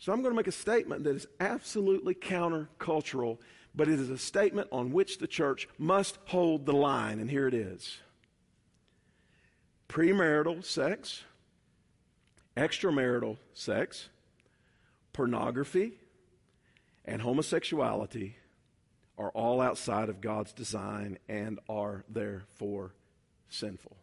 So 0.02 0.12
I'm 0.12 0.20
going 0.20 0.32
to 0.32 0.36
make 0.36 0.48
a 0.48 0.52
statement 0.52 1.04
that 1.04 1.14
is 1.14 1.28
absolutely 1.38 2.16
countercultural, 2.16 3.38
but 3.72 3.86
it 3.86 4.00
is 4.00 4.10
a 4.10 4.18
statement 4.18 4.66
on 4.72 4.90
which 4.90 5.18
the 5.18 5.28
church 5.28 5.68
must 5.78 6.18
hold 6.24 6.66
the 6.66 6.72
line, 6.72 7.20
and 7.20 7.30
here 7.30 7.46
it 7.46 7.54
is 7.54 7.98
premarital 9.88 10.64
sex, 10.64 11.22
extramarital 12.56 13.36
sex, 13.54 14.08
pornography, 15.12 15.92
and 17.04 17.22
homosexuality 17.22 18.34
are 19.16 19.30
all 19.30 19.60
outside 19.60 20.08
of 20.08 20.20
God's 20.20 20.52
design 20.52 21.16
and 21.28 21.60
are 21.68 22.02
therefore 22.08 22.90
sinful. 23.48 23.96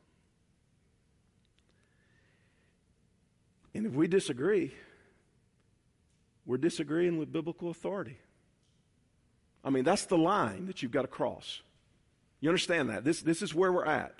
And 3.73 3.85
if 3.85 3.91
we 3.91 4.07
disagree, 4.07 4.73
we're 6.49 6.57
disagreeing 6.57 7.19
with 7.19 7.31
biblical 7.31 7.69
authority. 7.69 8.17
I 9.63 9.69
mean, 9.69 9.83
that's 9.83 10.05
the 10.05 10.17
line 10.17 10.65
that 10.65 10.81
you've 10.81 10.91
got 10.91 11.03
to 11.03 11.07
cross. 11.07 11.61
You 12.39 12.49
understand 12.49 12.89
that? 12.89 13.03
This, 13.03 13.21
this 13.21 13.43
is 13.43 13.53
where 13.53 13.71
we're 13.71 13.85
at. 13.85 14.15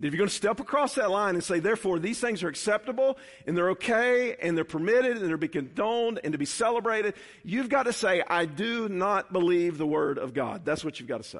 If 0.00 0.12
you're 0.12 0.18
going 0.18 0.28
to 0.28 0.34
step 0.34 0.58
across 0.58 0.96
that 0.96 1.12
line 1.12 1.36
and 1.36 1.44
say, 1.44 1.60
therefore, 1.60 2.00
these 2.00 2.18
things 2.18 2.42
are 2.42 2.48
acceptable 2.48 3.18
and 3.46 3.56
they're 3.56 3.70
okay 3.70 4.34
and 4.42 4.56
they're 4.56 4.64
permitted 4.64 5.16
and 5.18 5.28
they're 5.28 5.36
be 5.36 5.46
condoned 5.46 6.18
and 6.24 6.32
to 6.32 6.38
be 6.38 6.44
celebrated, 6.44 7.14
you've 7.44 7.68
got 7.68 7.84
to 7.84 7.92
say, 7.92 8.24
I 8.26 8.44
do 8.44 8.88
not 8.88 9.32
believe 9.32 9.78
the 9.78 9.86
word 9.86 10.18
of 10.18 10.34
God. 10.34 10.64
That's 10.64 10.84
what 10.84 10.98
you've 10.98 11.08
got 11.08 11.22
to 11.22 11.28
say. 11.28 11.38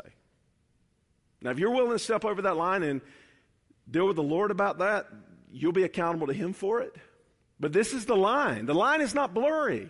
Now, 1.40 1.50
if 1.50 1.58
you're 1.58 1.72
willing 1.72 1.90
to 1.90 1.98
step 1.98 2.24
over 2.24 2.42
that 2.42 2.56
line 2.56 2.84
and 2.84 3.00
deal 3.90 4.06
with 4.06 4.14
the 4.14 4.22
Lord 4.22 4.52
about 4.52 4.78
that, 4.78 5.08
you'll 5.50 5.72
be 5.72 5.82
accountable 5.82 6.28
to 6.28 6.34
Him 6.34 6.52
for 6.52 6.82
it. 6.82 6.94
But 7.62 7.72
this 7.72 7.92
is 7.92 8.06
the 8.06 8.16
line. 8.16 8.66
The 8.66 8.74
line 8.74 9.00
is 9.00 9.14
not 9.14 9.32
blurry. 9.32 9.88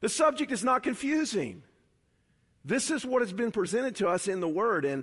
The 0.00 0.10
subject 0.10 0.52
is 0.52 0.62
not 0.62 0.82
confusing. 0.82 1.62
This 2.66 2.90
is 2.90 3.02
what 3.02 3.22
has 3.22 3.32
been 3.32 3.50
presented 3.50 3.96
to 3.96 4.08
us 4.08 4.28
in 4.28 4.40
the 4.40 4.48
Word. 4.48 4.84
And 4.84 5.02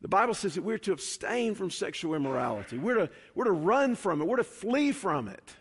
the 0.00 0.08
Bible 0.08 0.32
says 0.32 0.54
that 0.54 0.62
we're 0.62 0.78
to 0.78 0.92
abstain 0.92 1.54
from 1.54 1.68
sexual 1.70 2.14
immorality. 2.14 2.78
We're 2.78 2.94
to, 2.94 3.10
we're 3.34 3.44
to 3.44 3.50
run 3.50 3.96
from 3.96 4.22
it. 4.22 4.24
We're 4.26 4.38
to 4.38 4.44
flee 4.44 4.92
from 4.92 5.28
it. 5.28 5.54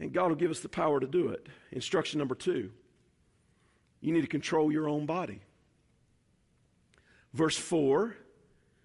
And 0.00 0.12
God 0.12 0.30
will 0.30 0.36
give 0.36 0.50
us 0.50 0.58
the 0.58 0.68
power 0.68 0.98
to 0.98 1.06
do 1.06 1.28
it. 1.28 1.46
Instruction 1.70 2.18
number 2.18 2.34
two 2.34 2.72
you 4.00 4.12
need 4.12 4.22
to 4.22 4.26
control 4.26 4.72
your 4.72 4.88
own 4.88 5.06
body. 5.06 5.40
Verse 7.32 7.56
4 7.56 8.16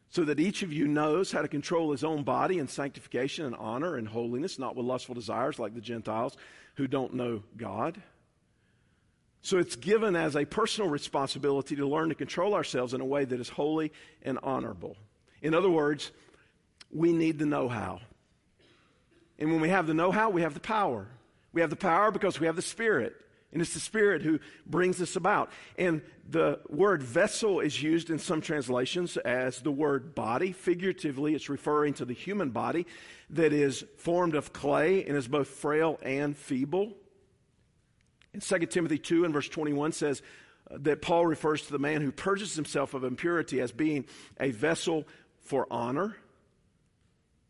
so 0.09 0.23
that 0.23 0.39
each 0.39 0.63
of 0.63 0.71
you 0.71 0.87
knows 0.87 1.31
how 1.31 1.41
to 1.41 1.47
control 1.47 1.91
his 1.91 2.03
own 2.03 2.23
body 2.23 2.59
in 2.59 2.67
sanctification 2.67 3.45
and 3.45 3.55
honor 3.55 3.95
and 3.95 4.07
holiness, 4.07 4.57
not 4.57 4.75
with 4.75 4.85
lustful 4.85 5.15
desires 5.15 5.59
like 5.59 5.73
the 5.73 5.81
Gentiles 5.81 6.37
who 6.75 6.87
don't 6.87 7.13
know 7.13 7.43
God. 7.57 8.01
So 9.41 9.57
it's 9.57 9.75
given 9.75 10.15
as 10.15 10.35
a 10.35 10.45
personal 10.45 10.89
responsibility 10.89 11.75
to 11.75 11.87
learn 11.87 12.09
to 12.09 12.15
control 12.15 12.53
ourselves 12.53 12.93
in 12.93 13.01
a 13.01 13.05
way 13.05 13.25
that 13.25 13.39
is 13.39 13.49
holy 13.49 13.91
and 14.21 14.39
honorable. 14.43 14.95
In 15.41 15.53
other 15.53 15.69
words, 15.69 16.11
we 16.91 17.11
need 17.13 17.39
the 17.39 17.45
know 17.45 17.67
how. 17.67 17.99
And 19.39 19.51
when 19.51 19.61
we 19.61 19.69
have 19.69 19.87
the 19.87 19.93
know 19.93 20.11
how, 20.11 20.29
we 20.29 20.41
have 20.41 20.53
the 20.53 20.59
power. 20.59 21.07
We 21.53 21.61
have 21.61 21.69
the 21.69 21.75
power 21.75 22.11
because 22.11 22.39
we 22.39 22.47
have 22.47 22.55
the 22.55 22.61
Spirit. 22.61 23.15
And 23.53 23.61
it's 23.61 23.73
the 23.73 23.79
Spirit 23.79 24.23
who 24.23 24.39
brings 24.65 24.97
this 24.97 25.15
about. 25.15 25.51
And 25.77 26.01
the 26.29 26.59
word 26.67 27.01
vessel 27.01 27.61
is 27.61 27.81
used 27.81 28.09
in 28.09 28.19
some 28.19 28.41
translations 28.41 29.15
as 29.15 29.61
the 29.61 29.71
word 29.71 30.13
body. 30.13 30.51
Figuratively, 30.51 31.33
it's 31.33 31.47
referring 31.47 31.93
to 31.95 32.05
the 32.05 32.13
human 32.13 32.49
body 32.49 32.85
that 33.29 33.53
is 33.53 33.85
formed 33.97 34.35
of 34.35 34.51
clay 34.51 35.05
and 35.05 35.15
is 35.15 35.27
both 35.27 35.47
frail 35.47 35.97
and 36.01 36.37
feeble. 36.37 36.93
And 38.33 38.41
2 38.41 38.65
Timothy 38.67 38.97
2 38.97 39.23
and 39.23 39.33
verse 39.33 39.47
21 39.47 39.93
says 39.93 40.21
uh, 40.69 40.77
that 40.81 41.01
Paul 41.01 41.25
refers 41.25 41.63
to 41.63 41.71
the 41.71 41.79
man 41.79 42.01
who 42.01 42.11
purges 42.11 42.55
himself 42.55 42.93
of 42.93 43.05
impurity 43.05 43.61
as 43.61 43.71
being 43.71 44.05
a 44.39 44.51
vessel 44.51 45.07
for 45.39 45.65
honor. 45.71 46.17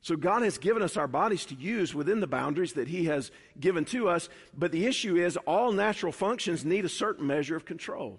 So 0.08 0.16
God 0.16 0.42
has 0.44 0.58
given 0.58 0.84
us 0.84 0.96
our 0.96 1.10
bodies 1.10 1.44
to 1.48 1.56
use 1.56 1.94
within 1.94 2.22
the 2.22 2.28
boundaries 2.28 2.72
that 2.76 2.88
He 2.88 3.08
has 3.08 3.30
given 3.60 3.84
to 3.88 4.08
us, 4.08 4.30
but 4.58 4.72
the 4.72 4.86
issue 4.86 5.18
is 5.18 5.36
all 5.46 5.74
natural 5.74 6.14
functions 6.14 6.64
need 6.64 6.86
a 6.86 6.90
certain 6.90 7.28
measure 7.28 7.58
of 7.58 7.66
control. 7.66 8.18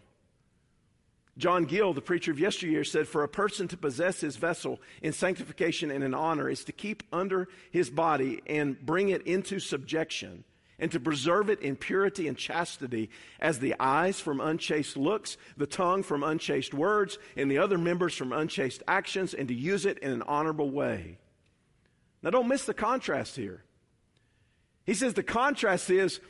John 1.38 1.64
Gill, 1.64 1.94
the 1.94 2.02
preacher 2.02 2.30
of 2.30 2.38
yesteryear, 2.38 2.84
said, 2.84 3.08
For 3.08 3.22
a 3.22 3.28
person 3.28 3.68
to 3.68 3.78
possess 3.78 4.20
his 4.20 4.36
vessel 4.36 4.82
in 5.00 5.14
sanctification 5.14 5.90
and 5.90 6.04
in 6.04 6.12
honor 6.12 6.50
is 6.50 6.62
to 6.64 6.72
keep 6.72 7.04
under 7.10 7.48
his 7.70 7.88
body 7.88 8.42
and 8.46 8.78
bring 8.84 9.08
it 9.08 9.26
into 9.26 9.58
subjection, 9.58 10.44
and 10.78 10.92
to 10.92 11.00
preserve 11.00 11.48
it 11.48 11.62
in 11.62 11.74
purity 11.74 12.28
and 12.28 12.36
chastity, 12.36 13.08
as 13.40 13.60
the 13.60 13.74
eyes 13.80 14.20
from 14.20 14.42
unchaste 14.42 14.98
looks, 14.98 15.38
the 15.56 15.66
tongue 15.66 16.02
from 16.02 16.22
unchaste 16.22 16.74
words, 16.74 17.16
and 17.34 17.50
the 17.50 17.56
other 17.56 17.78
members 17.78 18.14
from 18.14 18.34
unchaste 18.34 18.82
actions, 18.86 19.32
and 19.32 19.48
to 19.48 19.54
use 19.54 19.86
it 19.86 19.96
in 20.00 20.10
an 20.10 20.22
honorable 20.26 20.70
way. 20.70 21.16
Now, 22.22 22.30
don't 22.30 22.48
miss 22.48 22.64
the 22.64 22.74
contrast 22.74 23.36
here. 23.36 23.62
He 24.84 24.94
says 24.94 25.14
the 25.14 25.22
contrast 25.22 25.90
is 25.90 26.20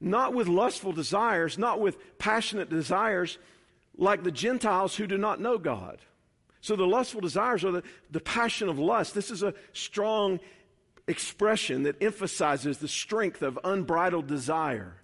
not 0.00 0.34
with 0.34 0.48
lustful 0.48 0.92
desires, 0.92 1.56
not 1.56 1.80
with 1.80 2.18
passionate 2.18 2.68
desires 2.68 3.38
like 3.96 4.24
the 4.24 4.32
Gentiles 4.32 4.96
who 4.96 5.06
do 5.06 5.16
not 5.16 5.40
know 5.40 5.58
God. 5.58 6.00
So 6.60 6.76
the 6.76 6.86
lustful 6.86 7.20
desires 7.20 7.64
are 7.64 7.72
the, 7.72 7.82
the 8.10 8.20
passion 8.20 8.68
of 8.68 8.78
lust. 8.78 9.14
This 9.14 9.30
is 9.30 9.42
a 9.42 9.54
strong 9.72 10.40
expression 11.06 11.84
that 11.84 12.02
emphasizes 12.02 12.78
the 12.78 12.88
strength 12.88 13.42
of 13.42 13.58
unbridled 13.64 14.26
desire. 14.26 14.96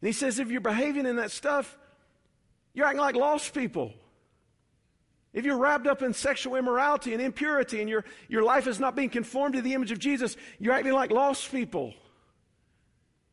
And 0.00 0.06
he 0.06 0.12
says 0.12 0.38
if 0.38 0.50
you're 0.50 0.60
behaving 0.60 1.06
in 1.06 1.16
that 1.16 1.30
stuff, 1.30 1.78
you're 2.72 2.86
acting 2.86 3.00
like 3.00 3.16
lost 3.16 3.54
people. 3.54 3.92
If 5.32 5.44
you're 5.44 5.58
wrapped 5.58 5.86
up 5.86 6.02
in 6.02 6.12
sexual 6.12 6.56
immorality 6.56 7.12
and 7.12 7.22
impurity 7.22 7.80
and 7.80 7.88
your, 7.88 8.04
your 8.28 8.42
life 8.42 8.66
is 8.66 8.80
not 8.80 8.96
being 8.96 9.10
conformed 9.10 9.54
to 9.54 9.62
the 9.62 9.74
image 9.74 9.92
of 9.92 9.98
Jesus, 9.98 10.36
you're 10.58 10.74
acting 10.74 10.92
like 10.92 11.10
lost 11.10 11.50
people. 11.52 11.94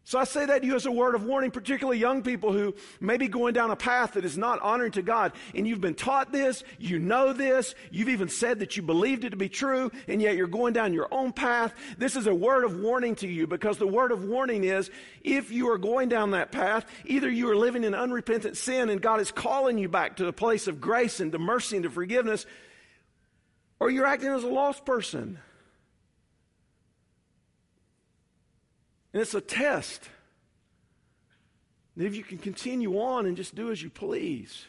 So 0.07 0.17
I 0.17 0.23
say 0.23 0.45
that 0.45 0.61
to 0.61 0.65
you 0.65 0.77
as 0.77 0.85
a 0.85 0.91
word 0.91 1.15
of 1.15 1.25
warning, 1.25 1.51
particularly 1.51 1.99
young 1.99 2.21
people 2.21 2.53
who 2.53 2.75
may 3.01 3.17
be 3.17 3.27
going 3.27 3.53
down 3.53 3.71
a 3.71 3.75
path 3.75 4.13
that 4.13 4.23
is 4.23 4.37
not 4.37 4.61
honoring 4.61 4.93
to 4.93 5.01
God. 5.01 5.33
And 5.53 5.67
you've 5.67 5.81
been 5.81 5.95
taught 5.95 6.31
this, 6.31 6.63
you 6.79 6.97
know 6.97 7.33
this, 7.33 7.75
you've 7.91 8.07
even 8.07 8.29
said 8.29 8.59
that 8.59 8.77
you 8.77 8.83
believed 8.83 9.25
it 9.25 9.31
to 9.31 9.35
be 9.35 9.49
true, 9.49 9.91
and 10.07 10.21
yet 10.21 10.37
you're 10.37 10.47
going 10.47 10.71
down 10.71 10.93
your 10.93 11.09
own 11.11 11.33
path. 11.33 11.75
This 11.97 12.15
is 12.15 12.25
a 12.25 12.33
word 12.33 12.63
of 12.63 12.79
warning 12.79 13.15
to 13.15 13.27
you 13.27 13.47
because 13.47 13.79
the 13.79 13.85
word 13.85 14.13
of 14.13 14.23
warning 14.23 14.63
is 14.63 14.89
if 15.25 15.51
you 15.51 15.69
are 15.71 15.77
going 15.77 16.07
down 16.07 16.31
that 16.31 16.53
path, 16.53 16.85
either 17.03 17.29
you 17.29 17.51
are 17.51 17.57
living 17.57 17.83
in 17.83 17.93
unrepentant 17.93 18.55
sin 18.55 18.87
and 18.87 19.01
God 19.01 19.19
is 19.19 19.33
calling 19.33 19.77
you 19.77 19.89
back 19.89 20.15
to 20.15 20.23
the 20.23 20.31
place 20.31 20.69
of 20.69 20.79
grace 20.79 21.19
and 21.19 21.33
to 21.33 21.37
mercy 21.37 21.75
and 21.75 21.83
to 21.83 21.89
forgiveness, 21.89 22.45
or 23.77 23.89
you're 23.89 24.05
acting 24.05 24.29
as 24.29 24.45
a 24.45 24.47
lost 24.47 24.85
person. 24.85 25.39
And 29.13 29.21
it's 29.21 29.33
a 29.33 29.41
test. 29.41 30.09
And 31.95 32.05
if 32.05 32.15
you 32.15 32.23
can 32.23 32.37
continue 32.37 32.99
on 32.99 33.25
and 33.25 33.35
just 33.35 33.55
do 33.55 33.71
as 33.71 33.81
you 33.81 33.89
please, 33.89 34.65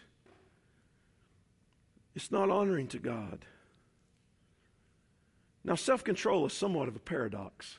it's 2.14 2.30
not 2.30 2.50
honoring 2.50 2.88
to 2.88 2.98
God. 2.98 3.44
Now, 5.64 5.74
self 5.74 6.02
control 6.02 6.46
is 6.46 6.52
somewhat 6.52 6.88
of 6.88 6.96
a 6.96 7.00
paradox. 7.00 7.78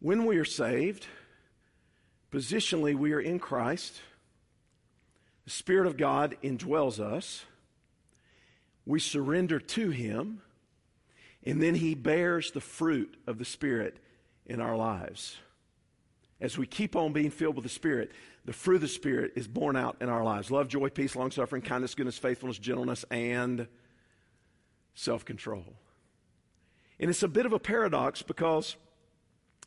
When 0.00 0.26
we 0.26 0.36
are 0.38 0.44
saved, 0.44 1.06
positionally 2.30 2.94
we 2.94 3.12
are 3.12 3.20
in 3.20 3.38
Christ, 3.38 4.00
the 5.44 5.50
Spirit 5.50 5.86
of 5.86 5.96
God 5.96 6.36
indwells 6.42 7.00
us, 7.00 7.44
we 8.84 9.00
surrender 9.00 9.58
to 9.58 9.90
Him, 9.90 10.42
and 11.44 11.62
then 11.62 11.74
He 11.74 11.94
bears 11.94 12.50
the 12.50 12.60
fruit 12.60 13.16
of 13.26 13.38
the 13.38 13.44
Spirit 13.44 13.98
in 14.46 14.60
our 14.60 14.76
lives. 14.76 15.36
As 16.40 16.56
we 16.56 16.66
keep 16.66 16.96
on 16.96 17.12
being 17.12 17.30
filled 17.30 17.56
with 17.56 17.64
the 17.64 17.68
Spirit, 17.68 18.12
the 18.44 18.52
fruit 18.52 18.76
of 18.76 18.80
the 18.82 18.88
Spirit 18.88 19.32
is 19.36 19.46
borne 19.46 19.76
out 19.76 19.96
in 20.00 20.08
our 20.08 20.24
lives 20.24 20.50
love, 20.50 20.68
joy, 20.68 20.88
peace, 20.88 21.14
long 21.14 21.30
suffering, 21.30 21.62
kindness, 21.62 21.94
goodness, 21.94 22.18
faithfulness, 22.18 22.58
gentleness, 22.58 23.04
and 23.10 23.68
self 24.94 25.24
control. 25.24 25.74
And 26.98 27.08
it's 27.08 27.22
a 27.22 27.28
bit 27.28 27.46
of 27.46 27.52
a 27.52 27.58
paradox 27.58 28.22
because 28.22 28.76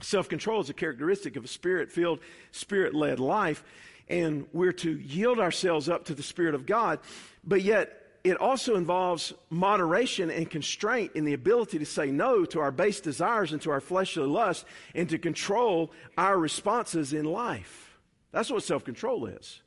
self 0.01 0.29
control 0.29 0.61
is 0.61 0.69
a 0.69 0.73
characteristic 0.73 1.35
of 1.35 1.45
a 1.45 1.47
spirit 1.47 1.91
filled, 1.91 2.19
spirit 2.51 2.93
led 2.93 3.19
life. 3.19 3.63
And 4.09 4.47
we're 4.51 4.73
to 4.73 4.97
yield 4.97 5.39
ourselves 5.39 5.87
up 5.87 6.05
to 6.05 6.13
the 6.13 6.23
Spirit 6.23 6.55
of 6.55 6.65
God, 6.65 6.99
but 7.41 7.61
yet 7.61 8.02
it 8.23 8.37
also 8.37 8.75
involves 8.75 9.33
moderation 9.49 10.31
and 10.31 10.49
constraint 10.49 11.11
in 11.13 11.25
the 11.25 11.33
ability 11.33 11.79
to 11.79 11.85
say 11.85 12.09
no 12.09 12.45
to 12.45 12.59
our 12.61 12.71
base 12.71 13.01
desires 13.01 13.51
and 13.51 13.61
to 13.63 13.71
our 13.71 13.81
fleshly 13.81 14.25
lust 14.25 14.65
and 14.95 15.09
to 15.09 15.17
control 15.17 15.91
our 16.17 16.37
responses 16.37 17.11
in 17.11 17.25
life. 17.25 17.97
That's 18.31 18.49
what 18.49 18.63
self 18.63 18.85
control 18.85 19.25
is. 19.25 19.61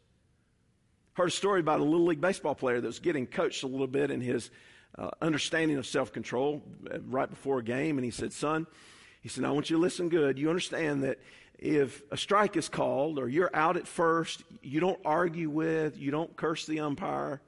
Heard 1.15 1.29
a 1.29 1.33
story 1.33 1.61
about 1.61 1.81
a 1.81 1.85
little 1.85 2.07
league 2.07 2.21
baseball 2.21 2.55
player 2.55 2.81
that 2.81 2.87
was 2.87 2.99
getting 2.99 3.27
coached 3.27 3.63
a 3.63 3.67
little 3.67 3.87
bit 3.87 4.11
in 4.11 4.21
his 4.21 4.51
uh, 4.99 5.11
understanding 5.21 5.77
of 5.77 5.87
self 5.87 6.13
control 6.13 6.63
uh, 6.91 6.99
right 7.07 7.29
before 7.29 7.59
a 7.59 7.65
game. 7.65 7.99
And 7.99 8.05
he 8.05 8.11
said, 8.11 8.33
Son, 8.33 8.67
he 9.21 9.29
said, 9.29 9.45
I 9.45 9.51
want 9.51 9.69
you 9.69 9.77
to 9.77 9.83
listen 9.83 10.09
good. 10.09 10.39
You 10.39 10.49
understand 10.49 11.05
that 11.05 11.19
if 11.59 12.03
a 12.11 12.17
strike 12.17 12.57
is 12.57 12.69
called 12.69 13.19
or 13.19 13.29
you're 13.29 13.55
out 13.55 13.77
at 13.77 13.87
first, 13.87 14.43
you 14.63 14.81
don't 14.81 15.01
argue 15.05 15.51
with, 15.51 15.99
you 15.99 16.11
don't 16.11 16.35
curse 16.37 16.67
the 16.67 16.81
umpire. 16.81 17.41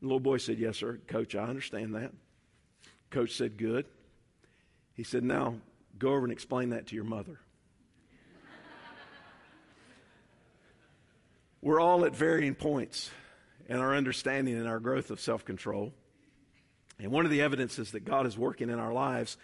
The 0.00 0.06
little 0.06 0.20
boy 0.20 0.38
said, 0.38 0.58
Yes, 0.58 0.76
sir. 0.76 1.00
Coach, 1.06 1.34
I 1.34 1.44
understand 1.44 1.94
that. 1.94 2.12
Coach 3.10 3.36
said, 3.36 3.56
Good. 3.56 3.86
He 4.94 5.02
said, 5.02 5.24
Now 5.24 5.56
go 5.98 6.10
over 6.10 6.24
and 6.24 6.32
explain 6.32 6.70
that 6.70 6.86
to 6.88 6.94
your 6.94 7.04
mother. 7.04 7.40
We're 11.62 11.80
all 11.80 12.04
at 12.04 12.14
varying 12.14 12.54
points 12.54 13.10
in 13.68 13.78
our 13.78 13.94
understanding 13.94 14.56
and 14.56 14.68
our 14.68 14.80
growth 14.80 15.10
of 15.10 15.20
self 15.20 15.44
control. 15.44 15.92
And 16.98 17.12
one 17.12 17.24
of 17.24 17.30
the 17.30 17.42
evidences 17.42 17.92
that 17.92 18.04
God 18.04 18.26
is 18.26 18.36
working 18.36 18.70
in 18.70 18.78
our 18.78 18.92
lives 18.92 19.36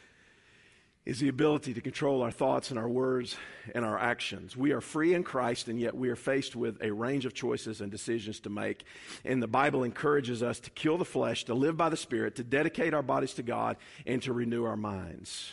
is 1.06 1.20
the 1.20 1.28
ability 1.28 1.74
to 1.74 1.82
control 1.82 2.22
our 2.22 2.30
thoughts 2.30 2.70
and 2.70 2.78
our 2.78 2.88
words 2.88 3.36
and 3.74 3.84
our 3.84 3.98
actions. 3.98 4.56
We 4.56 4.72
are 4.72 4.80
free 4.80 5.12
in 5.12 5.22
Christ, 5.22 5.68
and 5.68 5.78
yet 5.78 5.94
we 5.94 6.08
are 6.08 6.16
faced 6.16 6.56
with 6.56 6.82
a 6.82 6.90
range 6.92 7.26
of 7.26 7.34
choices 7.34 7.82
and 7.82 7.90
decisions 7.90 8.40
to 8.40 8.50
make. 8.50 8.84
And 9.22 9.42
the 9.42 9.46
Bible 9.46 9.84
encourages 9.84 10.42
us 10.42 10.60
to 10.60 10.70
kill 10.70 10.96
the 10.96 11.04
flesh, 11.04 11.44
to 11.44 11.54
live 11.54 11.76
by 11.76 11.90
the 11.90 11.96
Spirit, 11.96 12.36
to 12.36 12.44
dedicate 12.44 12.94
our 12.94 13.02
bodies 13.02 13.34
to 13.34 13.42
God, 13.42 13.76
and 14.06 14.22
to 14.22 14.32
renew 14.32 14.64
our 14.64 14.78
minds. 14.78 15.52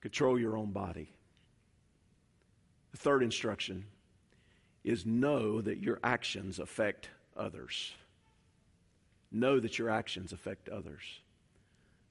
Control 0.00 0.38
your 0.38 0.56
own 0.56 0.70
body. 0.70 1.12
The 2.92 2.98
third 2.98 3.22
instruction 3.22 3.84
is 4.84 5.04
know 5.04 5.60
that 5.60 5.82
your 5.82 5.98
actions 6.02 6.58
affect 6.58 7.10
others. 7.36 7.92
Know 9.30 9.60
that 9.60 9.78
your 9.78 9.90
actions 9.90 10.32
affect 10.32 10.70
others. 10.70 11.02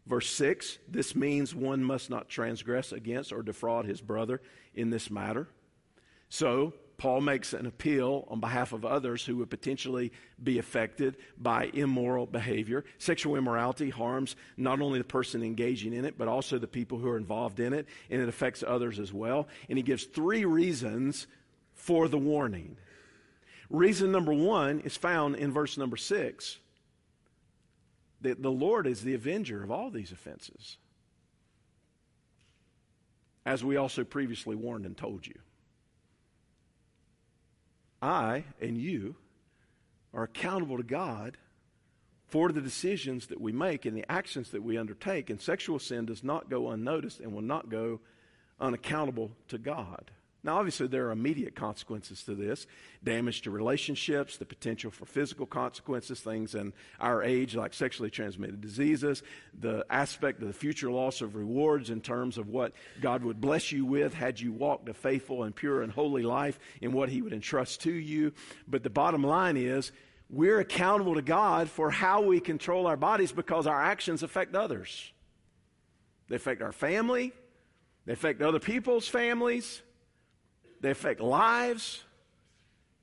Verse 0.08 0.30
6 0.30 0.80
this 0.88 1.16
means 1.16 1.54
one 1.54 1.84
must 1.84 2.10
not 2.10 2.30
transgress 2.30 2.92
against 2.92 3.34
or 3.34 3.44
defraud 3.44 3.86
his 3.86 4.02
brother 4.02 4.42
in 4.74 4.90
this 4.90 5.12
matter. 5.12 5.48
So, 6.30 6.74
Paul 6.98 7.22
makes 7.22 7.54
an 7.54 7.68
appeal 7.68 8.26
on 8.28 8.40
behalf 8.40 8.74
of 8.74 8.84
others 8.84 9.24
who 9.24 9.38
would 9.38 9.52
potentially 9.52 10.12
be 10.42 10.58
affected 10.58 11.18
by 11.38 11.70
immoral 11.74 12.26
behavior. 12.26 12.86
Sexual 12.98 13.36
immorality 13.36 13.92
harms 13.92 14.36
not 14.58 14.82
only 14.82 14.98
the 14.98 15.06
person 15.06 15.44
engaging 15.44 15.94
in 15.94 16.06
it, 16.06 16.18
but 16.18 16.28
also 16.28 16.58
the 16.58 16.68
people 16.68 16.98
who 16.98 17.08
are 17.08 17.18
involved 17.18 17.60
in 17.60 17.72
it, 17.72 17.86
and 18.10 18.20
it 18.20 18.28
affects 18.28 18.64
others 18.66 18.98
as 18.98 19.14
well. 19.14 19.48
And 19.70 19.78
he 19.78 19.84
gives 19.84 20.06
three 20.06 20.44
reasons 20.44 21.28
for 21.76 22.08
the 22.08 22.18
warning. 22.18 22.78
Reason 23.70 24.12
number 24.12 24.34
one 24.34 24.80
is 24.80 24.98
found 24.98 25.36
in 25.36 25.52
verse 25.52 25.78
number 25.78 25.98
six 25.98 26.58
that 28.28 28.42
the 28.42 28.52
Lord 28.52 28.88
is 28.88 29.02
the 29.02 29.14
avenger 29.14 29.64
of 29.64 29.72
all 29.72 29.90
these 29.90 30.12
offenses. 30.12 30.78
As 33.46 33.64
we 33.64 33.78
also 33.78 34.04
previously 34.04 34.56
warned 34.56 34.86
and 34.86 34.98
told 34.98 35.26
you. 35.26 35.36
I 38.02 38.44
and 38.62 38.78
you 38.78 39.16
are 40.14 40.24
accountable 40.24 40.78
to 40.78 40.84
God 40.84 41.38
for 42.28 42.52
the 42.52 42.62
decisions 42.62 43.28
that 43.28 43.40
we 43.40 43.54
make 43.54 43.86
and 43.86 43.96
the 43.96 44.10
actions 44.12 44.52
that 44.52 44.64
we 44.64 44.78
undertake. 44.78 45.30
And 45.30 45.40
sexual 45.40 45.80
sin 45.80 46.06
does 46.06 46.24
not 46.24 46.50
go 46.50 46.70
unnoticed 46.70 47.22
and 47.22 47.34
will 47.34 47.42
not 47.42 47.70
go 47.70 48.02
unaccountable 48.60 49.32
to 49.48 49.58
God. 49.58 50.12
Now, 50.48 50.60
obviously, 50.60 50.88
there 50.88 51.10
are 51.10 51.12
immediate 51.12 51.56
consequences 51.56 52.24
to 52.24 52.34
this 52.34 52.68
damage 53.04 53.42
to 53.42 53.52
relationships, 53.52 54.38
the 54.38 54.46
potential 54.46 54.90
for 54.90 55.06
physical 55.06 55.46
consequences, 55.46 56.22
things 56.22 56.56
in 56.56 56.72
our 57.02 57.22
age 57.22 57.54
like 57.54 57.74
sexually 57.74 58.10
transmitted 58.10 58.62
diseases, 58.62 59.24
the 59.60 59.86
aspect 59.90 60.42
of 60.42 60.48
the 60.48 60.54
future 60.54 60.90
loss 60.90 61.20
of 61.20 61.36
rewards 61.36 61.90
in 61.90 62.00
terms 62.00 62.38
of 62.38 62.48
what 62.48 62.72
God 63.02 63.26
would 63.26 63.42
bless 63.42 63.74
you 63.74 63.84
with 63.84 64.14
had 64.14 64.40
you 64.40 64.54
walked 64.54 64.88
a 64.88 64.94
faithful 64.94 65.44
and 65.44 65.54
pure 65.54 65.82
and 65.82 65.92
holy 65.92 66.24
life 66.24 66.60
in 66.80 66.94
what 66.94 67.10
He 67.10 67.22
would 67.22 67.34
entrust 67.34 67.82
to 67.82 67.92
you. 67.92 68.32
But 68.70 68.84
the 68.84 68.90
bottom 68.90 69.26
line 69.26 69.58
is, 69.58 69.92
we're 70.30 70.62
accountable 70.62 71.16
to 71.16 71.22
God 71.22 71.70
for 71.70 71.92
how 71.92 72.22
we 72.22 72.40
control 72.40 72.88
our 72.88 72.96
bodies 72.96 73.34
because 73.34 73.68
our 73.68 73.84
actions 73.84 74.24
affect 74.24 74.56
others. 74.56 75.12
They 76.30 76.38
affect 76.38 76.62
our 76.62 76.72
family, 76.72 77.34
they 78.06 78.14
affect 78.14 78.42
other 78.42 78.60
people's 78.60 79.10
families 79.10 79.82
they 80.82 80.92
affect 80.92 81.20
lives. 81.20 82.04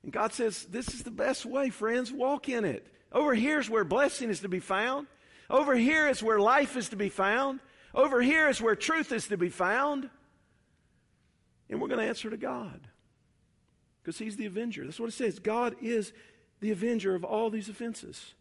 And 0.03 0.11
God 0.11 0.33
says, 0.33 0.65
This 0.65 0.87
is 0.89 1.03
the 1.03 1.11
best 1.11 1.45
way, 1.45 1.69
friends. 1.69 2.11
Walk 2.11 2.49
in 2.49 2.65
it. 2.65 2.87
Over 3.11 3.33
here 3.33 3.59
is 3.59 3.69
where 3.69 3.83
blessing 3.83 4.29
is 4.29 4.41
to 4.41 4.49
be 4.49 4.59
found. 4.59 5.07
Over 5.49 5.75
here 5.75 6.07
is 6.07 6.23
where 6.23 6.39
life 6.39 6.75
is 6.75 6.89
to 6.89 6.95
be 6.95 7.09
found. 7.09 7.59
Over 7.93 8.21
here 8.21 8.49
is 8.49 8.61
where 8.61 8.75
truth 8.75 9.11
is 9.11 9.27
to 9.27 9.37
be 9.37 9.49
found. 9.49 10.09
And 11.69 11.81
we're 11.81 11.87
going 11.87 11.99
to 11.99 12.07
answer 12.07 12.29
to 12.29 12.37
God 12.37 12.87
because 14.01 14.17
He's 14.17 14.35
the 14.35 14.45
avenger. 14.45 14.83
That's 14.83 14.99
what 14.99 15.09
it 15.09 15.13
says. 15.13 15.39
God 15.39 15.75
is 15.81 16.13
the 16.59 16.71
avenger 16.71 17.15
of 17.15 17.23
all 17.23 17.49
these 17.49 17.69
offenses. 17.69 18.33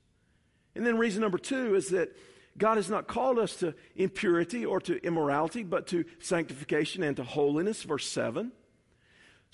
And 0.74 0.84
then 0.84 0.98
reason 0.98 1.22
number 1.22 1.38
two 1.38 1.74
is 1.74 1.90
that 1.90 2.14
God 2.56 2.76
has 2.76 2.88
not 2.88 3.06
called 3.06 3.38
us 3.38 3.56
to 3.56 3.74
impurity 3.96 4.64
or 4.64 4.80
to 4.82 5.04
immorality, 5.04 5.62
but 5.62 5.86
to 5.88 6.04
sanctification 6.20 7.02
and 7.02 7.16
to 7.16 7.24
holiness, 7.24 7.82
verse 7.82 8.06
7. 8.06 8.52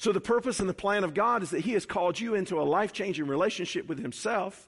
So, 0.00 0.12
the 0.12 0.20
purpose 0.20 0.60
and 0.60 0.68
the 0.68 0.72
plan 0.72 1.04
of 1.04 1.12
God 1.12 1.42
is 1.42 1.50
that 1.50 1.60
He 1.60 1.72
has 1.72 1.84
called 1.84 2.18
you 2.18 2.34
into 2.34 2.58
a 2.58 2.64
life 2.64 2.90
changing 2.90 3.26
relationship 3.26 3.86
with 3.86 3.98
Himself. 3.98 4.66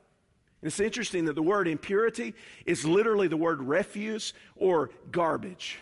And 0.61 0.69
it's 0.69 0.79
interesting 0.79 1.25
that 1.25 1.37
the 1.37 1.43
word 1.43 1.67
impurity 1.69 2.35
is 2.67 2.85
literally 2.85 3.29
the 3.29 3.39
word 3.39 3.63
refuse 3.63 4.35
or 4.57 4.91
garbage. 5.11 5.79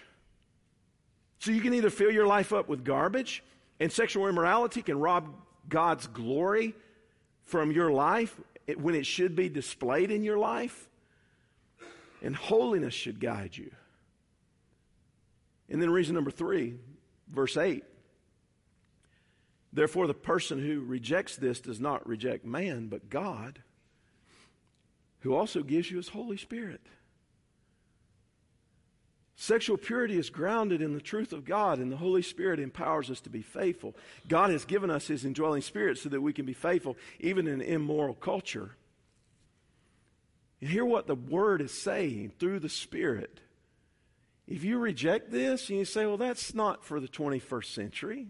So, 1.41 1.51
you 1.51 1.61
can 1.61 1.75
either 1.75 1.91
fill 1.91 2.13
your 2.13 2.29
life 2.29 2.53
up 2.53 2.69
with 2.69 2.85
garbage, 2.85 3.43
and 3.81 3.91
sexual 3.91 4.29
immorality 4.29 4.83
can 4.83 5.01
rob 5.01 5.35
God's 5.69 6.07
glory 6.07 6.77
from 7.43 7.73
your 7.73 7.91
life 7.91 8.41
when 8.77 8.95
it 8.95 9.05
should 9.05 9.35
be 9.35 9.49
displayed 9.49 10.13
in 10.13 10.23
your 10.23 10.39
life, 10.39 10.89
and 12.23 12.37
holiness 12.37 12.95
should 12.95 13.19
guide 13.19 13.57
you. 13.57 13.73
And 15.69 15.83
then 15.83 15.91
reason 15.91 16.15
number 16.15 16.31
three, 16.31 16.77
verse 17.29 17.57
8. 17.57 17.83
Therefore, 19.73 20.07
the 20.07 20.15
person 20.15 20.59
who 20.59 20.81
rejects 20.81 21.37
this 21.37 21.61
does 21.61 21.81
not 21.81 22.07
reject 22.07 22.45
man, 22.45 22.89
but 22.89 23.09
God, 23.09 23.61
who 25.21 25.35
also 25.35 25.63
gives 25.63 25.91
you 25.91 25.97
his 25.99 26.09
Holy 26.09 26.37
Spirit. 26.37 26.81
Sexual 29.41 29.79
purity 29.79 30.19
is 30.19 30.29
grounded 30.29 30.83
in 30.83 30.93
the 30.93 31.01
truth 31.01 31.33
of 31.33 31.47
God, 31.47 31.79
and 31.79 31.91
the 31.91 31.97
Holy 31.97 32.21
Spirit 32.21 32.61
empowers 32.61 33.11
us 33.11 33.23
to 33.23 33.31
be 33.31 33.41
faithful. 33.41 33.97
God 34.29 34.51
has 34.51 34.67
given 34.67 34.91
us 34.91 35.07
His 35.07 35.25
indwelling 35.25 35.63
Spirit 35.63 35.97
so 35.97 36.11
that 36.11 36.21
we 36.21 36.35
can 36.35 36.45
be 36.45 36.53
faithful 36.53 36.95
even 37.21 37.47
in 37.47 37.55
an 37.55 37.61
immoral 37.63 38.13
culture. 38.13 38.77
And 40.61 40.69
hear 40.69 40.85
what 40.85 41.07
the 41.07 41.15
Word 41.15 41.63
is 41.63 41.73
saying 41.73 42.33
through 42.39 42.59
the 42.59 42.69
Spirit. 42.69 43.41
If 44.47 44.63
you 44.63 44.79
reject 44.79 45.31
this 45.31 45.71
and 45.71 45.79
you 45.79 45.87
say, 45.87 46.05
well, 46.05 46.19
that's 46.19 46.55
not 46.55 46.85
for 46.85 47.01
the 47.01 47.09
21st 47.09 47.65
century, 47.65 48.27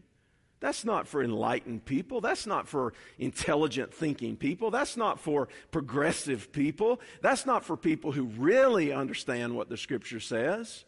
that's 0.61 0.85
not 0.85 1.09
for 1.09 1.23
enlightened 1.23 1.85
people. 1.85 2.21
That's 2.21 2.47
not 2.47 2.69
for 2.69 2.93
intelligent 3.19 3.93
thinking 3.93 4.37
people. 4.37 4.71
That's 4.71 4.97
not 4.97 5.19
for 5.19 5.49
progressive 5.71 6.53
people. 6.53 7.01
That's 7.23 7.47
not 7.47 7.65
for 7.65 7.77
people 7.77 8.13
who 8.13 8.25
really 8.25 8.93
understand 8.93 9.57
what 9.57 9.69
the 9.69 9.77
Scripture 9.77 10.21
says 10.21 10.85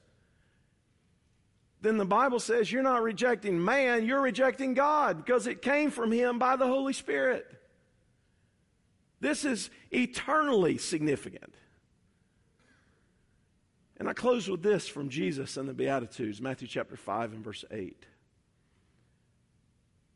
then 1.82 1.98
the 1.98 2.04
Bible 2.04 2.38
says 2.38 2.70
you're 2.70 2.82
not 2.82 3.02
rejecting 3.02 3.62
man, 3.62 4.06
you're 4.06 4.20
rejecting 4.20 4.72
God 4.72 5.18
because 5.18 5.46
it 5.46 5.60
came 5.60 5.90
from 5.90 6.12
him 6.12 6.38
by 6.38 6.56
the 6.56 6.66
Holy 6.66 6.92
Spirit. 6.92 7.46
This 9.20 9.44
is 9.44 9.68
eternally 9.90 10.78
significant. 10.78 11.54
And 13.98 14.08
I 14.08 14.14
close 14.14 14.48
with 14.48 14.62
this 14.62 14.88
from 14.88 15.10
Jesus 15.10 15.56
and 15.56 15.68
the 15.68 15.74
Beatitudes, 15.74 16.40
Matthew 16.40 16.66
chapter 16.66 16.96
5 16.96 17.32
and 17.34 17.44
verse 17.44 17.64
8. 17.70 18.06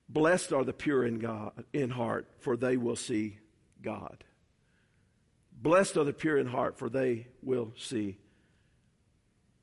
Blessed 0.09 0.53
are 0.53 0.65
the 0.65 0.73
pure 0.73 1.05
in 1.05 1.19
God 1.19 1.65
in 1.73 1.91
heart, 1.91 2.29
for 2.39 2.57
they 2.57 2.77
will 2.77 2.97
see 2.97 3.39
God. 3.83 4.25
Blessed 5.61 5.97
are 5.97 6.05
the 6.05 6.13
pure 6.13 6.39
in 6.39 6.47
heart, 6.47 6.79
for 6.79 6.89
they 6.89 7.27
will 7.43 7.73
see 7.77 8.19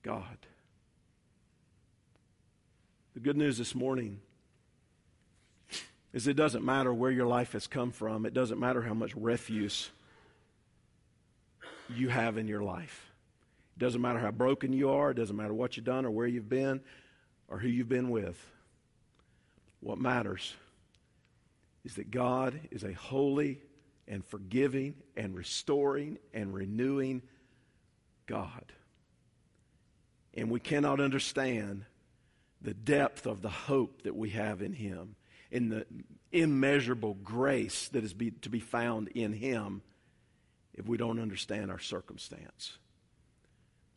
God. 0.01 0.37
The 3.13 3.19
good 3.19 3.37
news 3.37 3.57
this 3.57 3.75
morning 3.75 4.19
is 6.11 6.27
it 6.27 6.35
doesn't 6.35 6.65
matter 6.65 6.93
where 6.93 7.11
your 7.11 7.27
life 7.27 7.53
has 7.53 7.67
come 7.67 7.91
from, 7.91 8.25
it 8.25 8.33
doesn't 8.33 8.59
matter 8.59 8.81
how 8.81 8.93
much 8.93 9.15
refuse 9.15 9.89
you 11.89 12.09
have 12.09 12.37
in 12.37 12.47
your 12.47 12.63
life. 12.63 13.11
It 13.77 13.79
doesn't 13.79 14.01
matter 14.01 14.19
how 14.19 14.31
broken 14.31 14.73
you 14.73 14.89
are, 14.89 15.11
it 15.11 15.17
doesn't 15.17 15.35
matter 15.35 15.53
what 15.53 15.77
you've 15.77 15.85
done 15.85 16.05
or 16.05 16.11
where 16.11 16.27
you've 16.27 16.49
been 16.49 16.81
or 17.47 17.59
who 17.59 17.67
you've 17.67 17.89
been 17.89 18.09
with. 18.09 18.37
What 19.83 19.99
matters 19.99 20.55
is 21.83 21.95
that 21.95 22.09
God 22.09 22.57
is 22.71 22.83
a 22.83 22.93
holy 22.93 23.59
and 24.07 24.25
forgiving 24.25 24.95
and 25.17 25.35
restoring 25.35 26.19
and 26.33 26.53
renewing 26.53 27.21
God. 28.25 28.71
And 30.33 30.49
we 30.49 30.61
cannot 30.61 31.01
understand 31.01 31.83
the 32.61 32.73
depth 32.73 33.25
of 33.25 33.41
the 33.41 33.49
hope 33.49 34.03
that 34.03 34.15
we 34.15 34.29
have 34.29 34.61
in 34.61 34.71
Him, 34.71 35.15
in 35.51 35.67
the 35.67 35.85
immeasurable 36.31 37.15
grace 37.15 37.89
that 37.89 38.05
is 38.05 38.13
be, 38.13 38.31
to 38.31 38.49
be 38.49 38.61
found 38.61 39.09
in 39.09 39.33
Him 39.33 39.81
if 40.73 40.87
we 40.87 40.95
don't 40.95 41.19
understand 41.19 41.69
our 41.69 41.79
circumstance. 41.79 42.77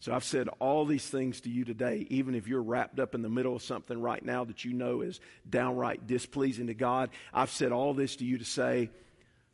So 0.00 0.12
I've 0.12 0.24
said 0.24 0.48
all 0.58 0.84
these 0.84 1.08
things 1.08 1.40
to 1.42 1.50
you 1.50 1.64
today, 1.64 2.06
even 2.10 2.34
if 2.34 2.46
you're 2.46 2.62
wrapped 2.62 3.00
up 3.00 3.14
in 3.14 3.22
the 3.22 3.28
middle 3.28 3.56
of 3.56 3.62
something 3.62 4.00
right 4.00 4.24
now 4.24 4.44
that 4.44 4.64
you 4.64 4.72
know 4.72 5.00
is 5.00 5.20
downright 5.48 6.06
displeasing 6.06 6.66
to 6.66 6.74
God. 6.74 7.10
I've 7.32 7.50
said 7.50 7.72
all 7.72 7.94
this 7.94 8.16
to 8.16 8.24
you 8.24 8.38
to 8.38 8.44
say, 8.44 8.90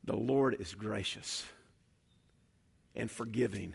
the 0.04 0.16
Lord 0.16 0.56
is 0.58 0.74
gracious 0.74 1.44
and 2.96 3.10
forgiving 3.10 3.74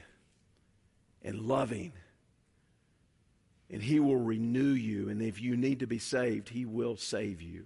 and 1.24 1.40
loving 1.40 1.94
and 3.70 3.82
He 3.82 4.00
will 4.00 4.18
renew 4.18 4.72
you. 4.72 5.10
And 5.10 5.22
if 5.22 5.42
you 5.42 5.58
need 5.58 5.80
to 5.80 5.88
be 5.88 6.00
saved, 6.00 6.50
He 6.50 6.66
will 6.66 6.96
save 6.96 7.42
you. 7.42 7.66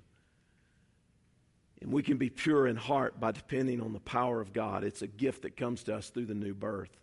And 1.82 1.92
we 1.92 2.04
can 2.04 2.18
be 2.18 2.30
pure 2.30 2.68
in 2.68 2.76
heart 2.76 3.20
by 3.20 3.32
depending 3.32 3.82
on 3.82 3.94
the 3.94 4.00
power 4.00 4.40
of 4.40 4.54
God. 4.54 4.84
It's 4.84 5.02
a 5.02 5.08
gift 5.08 5.44
that 5.44 5.58
comes 5.58 5.84
to 5.84 5.96
us 5.96 6.10
through 6.10 6.28
the 6.28 6.36
new 6.36 6.54
birth. 6.54 6.96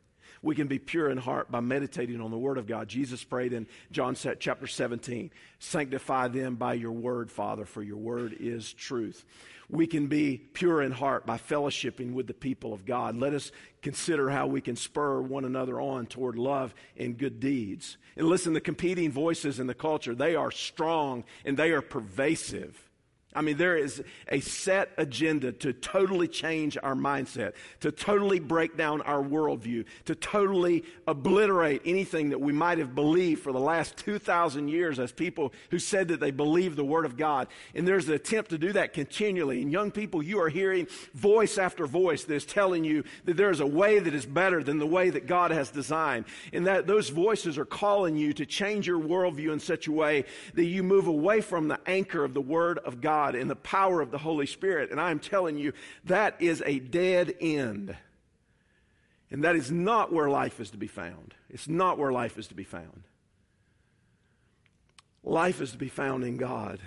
We 0.42 0.54
can 0.54 0.68
be 0.68 0.78
pure 0.78 1.10
in 1.10 1.18
heart 1.18 1.50
by 1.50 1.60
meditating 1.60 2.20
on 2.20 2.30
the 2.30 2.38
Word 2.38 2.58
of 2.58 2.66
God. 2.66 2.88
Jesus 2.88 3.24
prayed 3.24 3.52
in 3.52 3.66
John 3.90 4.14
chapter 4.14 4.66
17 4.66 5.30
Sanctify 5.58 6.28
them 6.28 6.54
by 6.54 6.74
your 6.74 6.92
Word, 6.92 7.30
Father, 7.30 7.64
for 7.64 7.82
your 7.82 7.96
Word 7.96 8.36
is 8.38 8.72
truth. 8.72 9.24
We 9.70 9.86
can 9.86 10.06
be 10.06 10.38
pure 10.38 10.80
in 10.80 10.92
heart 10.92 11.26
by 11.26 11.36
fellowshipping 11.36 12.14
with 12.14 12.26
the 12.26 12.34
people 12.34 12.72
of 12.72 12.86
God. 12.86 13.16
Let 13.16 13.34
us 13.34 13.52
consider 13.82 14.30
how 14.30 14.46
we 14.46 14.62
can 14.62 14.76
spur 14.76 15.20
one 15.20 15.44
another 15.44 15.78
on 15.78 16.06
toward 16.06 16.36
love 16.36 16.74
and 16.96 17.18
good 17.18 17.38
deeds. 17.38 17.98
And 18.16 18.26
listen, 18.26 18.54
the 18.54 18.60
competing 18.60 19.12
voices 19.12 19.60
in 19.60 19.66
the 19.66 19.74
culture, 19.74 20.14
they 20.14 20.34
are 20.36 20.50
strong 20.50 21.24
and 21.44 21.56
they 21.56 21.72
are 21.72 21.82
pervasive. 21.82 22.87
I 23.38 23.40
mean, 23.40 23.56
there 23.56 23.76
is 23.76 24.02
a 24.26 24.40
set 24.40 24.90
agenda 24.98 25.52
to 25.52 25.72
totally 25.72 26.26
change 26.26 26.76
our 26.82 26.96
mindset, 26.96 27.52
to 27.82 27.92
totally 27.92 28.40
break 28.40 28.76
down 28.76 29.00
our 29.02 29.22
worldview, 29.22 29.84
to 30.06 30.16
totally 30.16 30.82
obliterate 31.06 31.82
anything 31.84 32.30
that 32.30 32.40
we 32.40 32.52
might 32.52 32.78
have 32.78 32.96
believed 32.96 33.40
for 33.44 33.52
the 33.52 33.60
last 33.60 33.96
2,000 33.98 34.66
years 34.66 34.98
as 34.98 35.12
people 35.12 35.52
who 35.70 35.78
said 35.78 36.08
that 36.08 36.18
they 36.18 36.32
believe 36.32 36.74
the 36.74 36.84
Word 36.84 37.04
of 37.04 37.16
God. 37.16 37.46
And 37.76 37.86
there's 37.86 38.08
an 38.08 38.14
attempt 38.14 38.50
to 38.50 38.58
do 38.58 38.72
that 38.72 38.92
continually. 38.92 39.62
And 39.62 39.70
young 39.70 39.92
people, 39.92 40.20
you 40.20 40.40
are 40.40 40.48
hearing 40.48 40.88
voice 41.14 41.58
after 41.58 41.86
voice 41.86 42.24
that 42.24 42.34
is 42.34 42.44
telling 42.44 42.82
you 42.82 43.04
that 43.24 43.36
there 43.36 43.50
is 43.50 43.60
a 43.60 43.66
way 43.66 44.00
that 44.00 44.14
is 44.14 44.26
better 44.26 44.64
than 44.64 44.78
the 44.78 44.86
way 44.86 45.10
that 45.10 45.28
God 45.28 45.52
has 45.52 45.70
designed. 45.70 46.24
And 46.52 46.66
that 46.66 46.88
those 46.88 47.10
voices 47.10 47.56
are 47.56 47.64
calling 47.64 48.16
you 48.16 48.32
to 48.32 48.44
change 48.44 48.88
your 48.88 48.98
worldview 48.98 49.52
in 49.52 49.60
such 49.60 49.86
a 49.86 49.92
way 49.92 50.24
that 50.54 50.64
you 50.64 50.82
move 50.82 51.06
away 51.06 51.40
from 51.40 51.68
the 51.68 51.78
anchor 51.86 52.24
of 52.24 52.34
the 52.34 52.40
Word 52.40 52.78
of 52.78 53.00
God 53.00 53.27
God 53.34 53.48
the 53.48 53.56
power 53.56 54.00
of 54.00 54.10
the 54.10 54.18
Holy 54.18 54.46
Spirit. 54.46 54.90
And 54.90 55.00
I'm 55.00 55.18
telling 55.18 55.58
you, 55.58 55.72
that 56.04 56.40
is 56.40 56.62
a 56.64 56.78
dead 56.78 57.34
end. 57.40 57.96
And 59.30 59.44
that 59.44 59.56
is 59.56 59.70
not 59.70 60.12
where 60.12 60.30
life 60.30 60.60
is 60.60 60.70
to 60.70 60.78
be 60.78 60.86
found. 60.86 61.34
It's 61.50 61.68
not 61.68 61.98
where 61.98 62.12
life 62.12 62.38
is 62.38 62.48
to 62.48 62.54
be 62.54 62.64
found. 62.64 63.04
Life 65.22 65.60
is 65.60 65.72
to 65.72 65.78
be 65.78 65.88
found 65.88 66.24
in 66.24 66.36
God, 66.36 66.80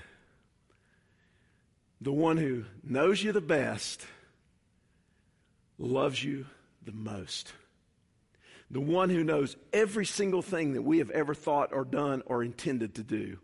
the 1.99 2.11
one 2.11 2.37
who 2.37 2.65
knows 2.83 3.21
you 3.21 3.31
the 3.31 3.41
best, 3.41 4.05
loves 5.77 6.23
you 6.23 6.47
the 6.83 6.91
most. 6.91 7.53
The 8.71 8.81
one 8.81 9.09
who 9.09 9.23
knows 9.23 9.57
every 9.73 10.05
single 10.05 10.41
thing 10.41 10.73
that 10.73 10.81
we 10.81 10.99
have 10.99 11.11
ever 11.11 11.35
thought 11.35 11.73
or 11.73 11.83
done 11.83 12.23
or 12.25 12.41
intended 12.41 12.95
to 12.95 13.03
do 13.03 13.37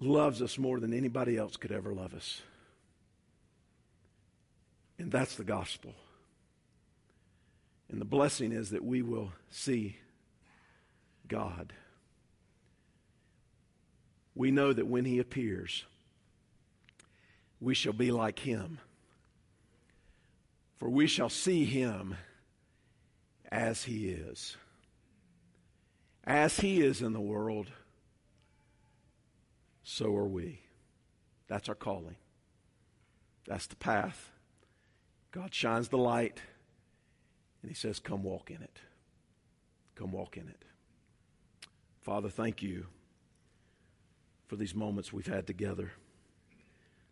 loves 0.00 0.42
us 0.42 0.58
more 0.58 0.78
than 0.80 0.92
anybody 0.92 1.36
else 1.36 1.56
could 1.56 1.72
ever 1.72 1.92
love 1.94 2.14
us. 2.14 2.42
And 4.98 5.10
that's 5.10 5.36
the 5.36 5.44
gospel. 5.44 5.94
And 7.88 8.00
the 8.00 8.06
blessing 8.06 8.52
is 8.52 8.70
that 8.70 8.84
we 8.84 9.02
will 9.02 9.32
see 9.50 9.96
God. 11.28 11.72
We 14.34 14.50
know 14.50 14.72
that 14.72 14.86
when 14.86 15.04
He 15.04 15.18
appears, 15.18 15.84
we 17.60 17.74
shall 17.74 17.92
be 17.92 18.10
like 18.10 18.40
Him. 18.40 18.78
For 20.76 20.90
we 20.90 21.06
shall 21.06 21.30
see 21.30 21.64
Him 21.64 22.16
as 23.50 23.84
He 23.84 24.08
is. 24.08 24.56
As 26.24 26.60
He 26.60 26.82
is 26.82 27.00
in 27.00 27.12
the 27.12 27.20
world 27.20 27.68
so 29.88 30.16
are 30.16 30.26
we. 30.26 30.58
That's 31.46 31.68
our 31.68 31.76
calling. 31.76 32.16
That's 33.46 33.68
the 33.68 33.76
path. 33.76 34.32
God 35.30 35.54
shines 35.54 35.88
the 35.88 35.96
light, 35.96 36.40
and 37.62 37.70
He 37.70 37.74
says, 37.76 38.00
Come 38.00 38.24
walk 38.24 38.50
in 38.50 38.62
it. 38.62 38.80
Come 39.94 40.10
walk 40.10 40.36
in 40.36 40.48
it. 40.48 40.64
Father, 42.02 42.28
thank 42.28 42.64
you 42.64 42.86
for 44.48 44.56
these 44.56 44.74
moments 44.74 45.12
we've 45.12 45.24
had 45.24 45.46
together. 45.46 45.92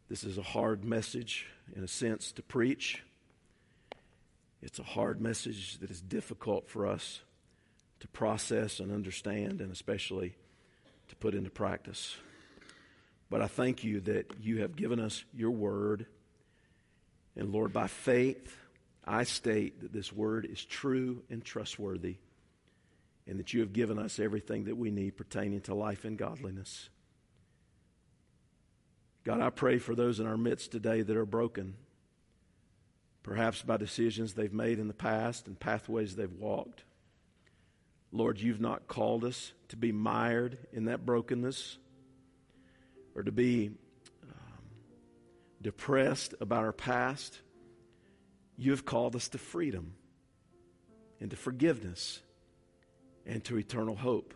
This 0.08 0.24
is 0.24 0.36
a 0.36 0.42
hard 0.42 0.84
message, 0.84 1.46
in 1.76 1.84
a 1.84 1.88
sense, 1.88 2.32
to 2.32 2.42
preach. 2.42 3.04
It's 4.60 4.80
a 4.80 4.84
hard 4.84 5.20
message 5.20 5.78
that 5.78 5.92
is 5.92 6.00
difficult 6.00 6.68
for 6.68 6.88
us 6.88 7.20
to 8.00 8.08
process 8.08 8.80
and 8.80 8.90
understand, 8.90 9.60
and 9.60 9.70
especially 9.70 10.34
to 11.06 11.14
put 11.14 11.36
into 11.36 11.50
practice. 11.50 12.16
But 13.30 13.42
I 13.42 13.46
thank 13.46 13.84
you 13.84 14.00
that 14.02 14.32
you 14.40 14.60
have 14.60 14.76
given 14.76 15.00
us 15.00 15.24
your 15.34 15.50
word. 15.50 16.06
And 17.36 17.52
Lord, 17.52 17.72
by 17.72 17.86
faith, 17.88 18.56
I 19.04 19.24
state 19.24 19.80
that 19.80 19.92
this 19.92 20.12
word 20.12 20.46
is 20.46 20.64
true 20.64 21.22
and 21.28 21.44
trustworthy. 21.44 22.16
and 23.26 23.38
that 23.38 23.54
you 23.54 23.60
have 23.60 23.72
given 23.72 23.98
us 23.98 24.18
everything 24.18 24.64
that 24.64 24.76
we 24.76 24.90
need 24.90 25.16
pertaining 25.16 25.60
to 25.62 25.74
life 25.74 26.04
and 26.04 26.18
godliness. 26.18 26.90
God, 29.24 29.40
I 29.40 29.50
pray 29.50 29.78
for 29.78 29.94
those 29.94 30.20
in 30.20 30.26
our 30.26 30.36
midst 30.36 30.70
today 30.70 31.00
that 31.00 31.16
are 31.16 31.24
broken, 31.24 31.74
perhaps 33.22 33.62
by 33.62 33.78
decisions 33.78 34.34
they've 34.34 34.52
made 34.52 34.78
in 34.78 34.88
the 34.88 34.94
past 34.94 35.46
and 35.46 35.58
pathways 35.58 36.16
they've 36.16 36.32
walked. 36.32 36.84
Lord, 38.12 38.38
you've 38.38 38.60
not 38.60 38.86
called 38.86 39.24
us 39.24 39.52
to 39.68 39.76
be 39.76 39.90
mired 39.90 40.58
in 40.72 40.84
that 40.84 41.06
brokenness 41.06 41.78
or 43.14 43.22
to 43.22 43.32
be 43.32 43.70
um, 44.22 44.64
depressed 45.62 46.34
about 46.40 46.64
our 46.64 46.72
past. 46.72 47.40
You 48.56 48.70
have 48.70 48.84
called 48.84 49.16
us 49.16 49.28
to 49.28 49.38
freedom 49.38 49.94
and 51.20 51.30
to 51.30 51.36
forgiveness 51.36 52.20
and 53.26 53.42
to 53.44 53.56
eternal 53.58 53.96
hope. 53.96 54.34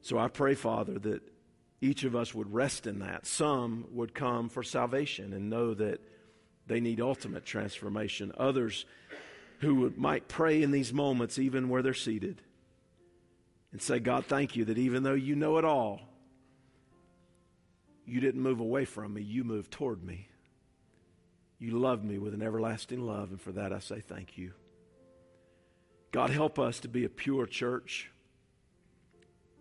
So 0.00 0.18
I 0.18 0.28
pray, 0.28 0.54
Father, 0.54 0.98
that 1.00 1.22
each 1.80 2.04
of 2.04 2.16
us 2.16 2.34
would 2.34 2.52
rest 2.52 2.86
in 2.86 3.00
that. 3.00 3.26
Some 3.26 3.86
would 3.92 4.14
come 4.14 4.48
for 4.48 4.62
salvation 4.62 5.32
and 5.32 5.50
know 5.50 5.74
that 5.74 6.00
they 6.66 6.80
need 6.80 7.00
ultimate 7.00 7.44
transformation. 7.44 8.32
Others 8.36 8.86
who 9.60 9.74
would, 9.76 9.98
might 9.98 10.28
pray 10.28 10.62
in 10.62 10.70
these 10.70 10.92
moments, 10.92 11.38
even 11.38 11.68
where 11.68 11.82
they're 11.82 11.94
seated, 11.94 12.42
and 13.72 13.80
say, 13.80 13.98
God, 13.98 14.26
thank 14.26 14.56
you 14.56 14.64
that 14.66 14.78
even 14.78 15.02
though 15.02 15.14
you 15.14 15.36
know 15.36 15.58
it 15.58 15.64
all, 15.64 16.00
you 18.06 18.20
didn't 18.20 18.42
move 18.42 18.60
away 18.60 18.84
from 18.84 19.14
me, 19.14 19.22
you 19.22 19.44
moved 19.44 19.70
toward 19.70 20.02
me. 20.02 20.28
You 21.58 21.72
loved 21.72 22.04
me 22.04 22.18
with 22.18 22.34
an 22.34 22.42
everlasting 22.42 23.00
love, 23.00 23.30
and 23.30 23.40
for 23.40 23.52
that 23.52 23.72
I 23.72 23.78
say 23.78 24.00
thank 24.00 24.36
you. 24.36 24.52
God, 26.12 26.30
help 26.30 26.58
us 26.58 26.80
to 26.80 26.88
be 26.88 27.04
a 27.04 27.08
pure 27.08 27.46
church, 27.46 28.10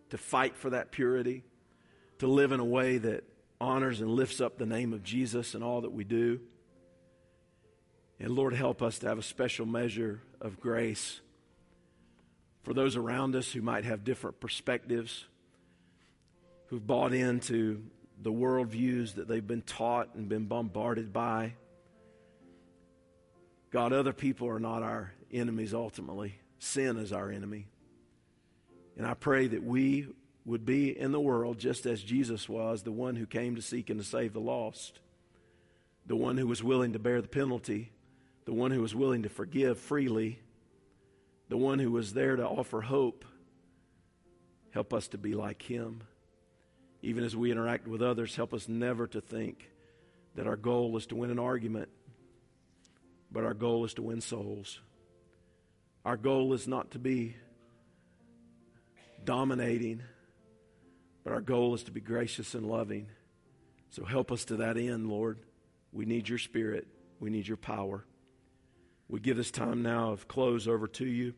to 0.09 0.17
fight 0.17 0.55
for 0.57 0.69
that 0.69 0.91
purity, 0.91 1.43
to 2.19 2.27
live 2.27 2.51
in 2.51 2.59
a 2.59 2.65
way 2.65 2.97
that 2.97 3.23
honors 3.59 4.01
and 4.01 4.09
lifts 4.09 4.41
up 4.41 4.57
the 4.57 4.65
name 4.65 4.93
of 4.93 5.03
Jesus 5.03 5.55
in 5.55 5.63
all 5.63 5.81
that 5.81 5.91
we 5.91 6.03
do. 6.03 6.39
And 8.19 8.31
Lord, 8.31 8.53
help 8.53 8.81
us 8.81 8.99
to 8.99 9.07
have 9.07 9.17
a 9.17 9.23
special 9.23 9.65
measure 9.65 10.21
of 10.39 10.59
grace 10.59 11.21
for 12.63 12.73
those 12.73 12.95
around 12.95 13.35
us 13.35 13.51
who 13.51 13.61
might 13.61 13.85
have 13.85 14.03
different 14.03 14.39
perspectives, 14.39 15.25
who've 16.67 16.85
bought 16.85 17.13
into 17.13 17.83
the 18.21 18.31
worldviews 18.31 19.15
that 19.15 19.27
they've 19.27 19.45
been 19.45 19.61
taught 19.61 20.15
and 20.15 20.29
been 20.29 20.45
bombarded 20.45 21.11
by. 21.11 21.53
God, 23.71 23.93
other 23.93 24.13
people 24.13 24.47
are 24.47 24.59
not 24.59 24.83
our 24.83 25.13
enemies 25.31 25.73
ultimately. 25.73 26.35
Sin 26.59 26.97
is 26.97 27.11
our 27.11 27.29
enemy. 27.29 27.67
And 28.97 29.05
I 29.05 29.13
pray 29.13 29.47
that 29.47 29.63
we 29.63 30.07
would 30.45 30.65
be 30.65 30.97
in 30.97 31.11
the 31.11 31.19
world 31.19 31.57
just 31.57 31.85
as 31.85 32.01
Jesus 32.01 32.47
was, 32.47 32.83
the 32.83 32.91
one 32.91 33.15
who 33.15 33.25
came 33.25 33.55
to 33.55 33.61
seek 33.61 33.89
and 33.89 33.99
to 33.99 34.05
save 34.05 34.33
the 34.33 34.39
lost, 34.39 34.99
the 36.05 36.15
one 36.15 36.37
who 36.37 36.47
was 36.47 36.63
willing 36.63 36.93
to 36.93 36.99
bear 36.99 37.21
the 37.21 37.27
penalty, 37.27 37.91
the 38.45 38.53
one 38.53 38.71
who 38.71 38.81
was 38.81 38.95
willing 38.95 39.23
to 39.23 39.29
forgive 39.29 39.79
freely, 39.79 40.39
the 41.49 41.57
one 41.57 41.79
who 41.79 41.91
was 41.91 42.13
there 42.13 42.35
to 42.35 42.47
offer 42.47 42.81
hope. 42.81 43.25
Help 44.71 44.93
us 44.93 45.07
to 45.09 45.17
be 45.17 45.33
like 45.33 45.63
him. 45.63 46.03
Even 47.05 47.23
as 47.23 47.35
we 47.35 47.51
interact 47.51 47.87
with 47.87 48.01
others, 48.01 48.35
help 48.35 48.51
us 48.51 48.67
never 48.67 49.05
to 49.05 49.21
think 49.21 49.69
that 50.33 50.47
our 50.47 50.55
goal 50.55 50.97
is 50.97 51.05
to 51.05 51.15
win 51.15 51.29
an 51.29 51.37
argument, 51.37 51.87
but 53.31 53.43
our 53.43 53.53
goal 53.53 53.85
is 53.85 53.93
to 53.93 54.01
win 54.01 54.21
souls. 54.21 54.79
Our 56.03 56.17
goal 56.17 56.53
is 56.53 56.67
not 56.67 56.89
to 56.91 56.99
be 56.99 57.35
dominating, 59.23 60.01
but 61.23 61.31
our 61.31 61.41
goal 61.41 61.75
is 61.75 61.83
to 61.83 61.91
be 61.91 62.01
gracious 62.01 62.55
and 62.55 62.65
loving. 62.65 63.05
So 63.91 64.03
help 64.03 64.31
us 64.31 64.43
to 64.45 64.55
that 64.55 64.75
end, 64.75 65.07
Lord. 65.07 65.37
We 65.93 66.05
need 66.05 66.27
your 66.27 66.39
spirit, 66.39 66.87
we 67.19 67.29
need 67.29 67.47
your 67.47 67.55
power. 67.55 68.03
We 69.09 69.19
give 69.19 69.37
this 69.37 69.51
time 69.51 69.83
now 69.83 70.11
of 70.11 70.27
close 70.27 70.67
over 70.67 70.87
to 70.87 71.05
you. 71.05 71.35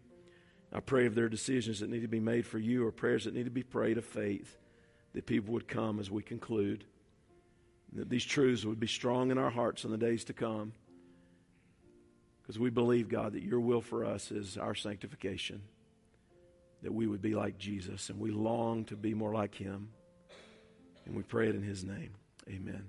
I 0.72 0.80
pray 0.80 1.08
if 1.08 1.14
there 1.14 1.26
are 1.26 1.30
decisions 1.30 1.82
that 1.82 1.90
need 1.90 2.04
to 2.04 2.08
be 2.08 2.22
made 2.22 2.46
for 2.46 2.58
you 2.58 2.88
or 2.88 2.94
prayers 2.94 3.26
that 3.26 3.34
need 3.34 3.44
to 3.46 3.52
be 3.52 3.64
prayed 3.64 3.98
of 3.98 4.06
faith, 4.06 4.58
that 5.14 5.26
people 5.26 5.54
would 5.54 5.68
come 5.68 6.00
as 6.00 6.12
we 6.12 6.22
conclude. 6.22 6.84
That 7.94 8.10
these 8.10 8.26
truths 8.26 8.66
would 8.66 8.80
be 8.80 8.88
strong 8.88 9.32
in 9.32 9.38
our 9.38 9.50
hearts 9.50 9.86
in 9.86 9.92
the 9.92 9.98
days 9.98 10.24
to 10.26 10.34
come. 10.34 10.74
Because 12.42 12.60
we 12.60 12.70
believe, 12.70 13.10
God, 13.10 13.34
that 13.34 13.44
your 13.44 13.60
will 13.60 13.82
for 13.82 14.06
us 14.06 14.32
is 14.32 14.58
our 14.58 14.76
sanctification, 14.76 15.62
that 16.82 16.94
we 16.94 17.08
would 17.08 17.22
be 17.22 17.36
like 17.36 17.58
Jesus, 17.58 18.10
and 18.10 18.20
we 18.20 18.32
long 18.32 18.86
to 18.86 18.96
be 18.96 19.14
more 19.14 19.34
like 19.34 19.56
him. 19.56 19.90
And 21.06 21.16
we 21.16 21.24
pray 21.24 21.50
it 21.50 21.56
in 21.56 21.64
his 21.64 21.84
name. 21.84 22.12
Amen. 22.50 22.86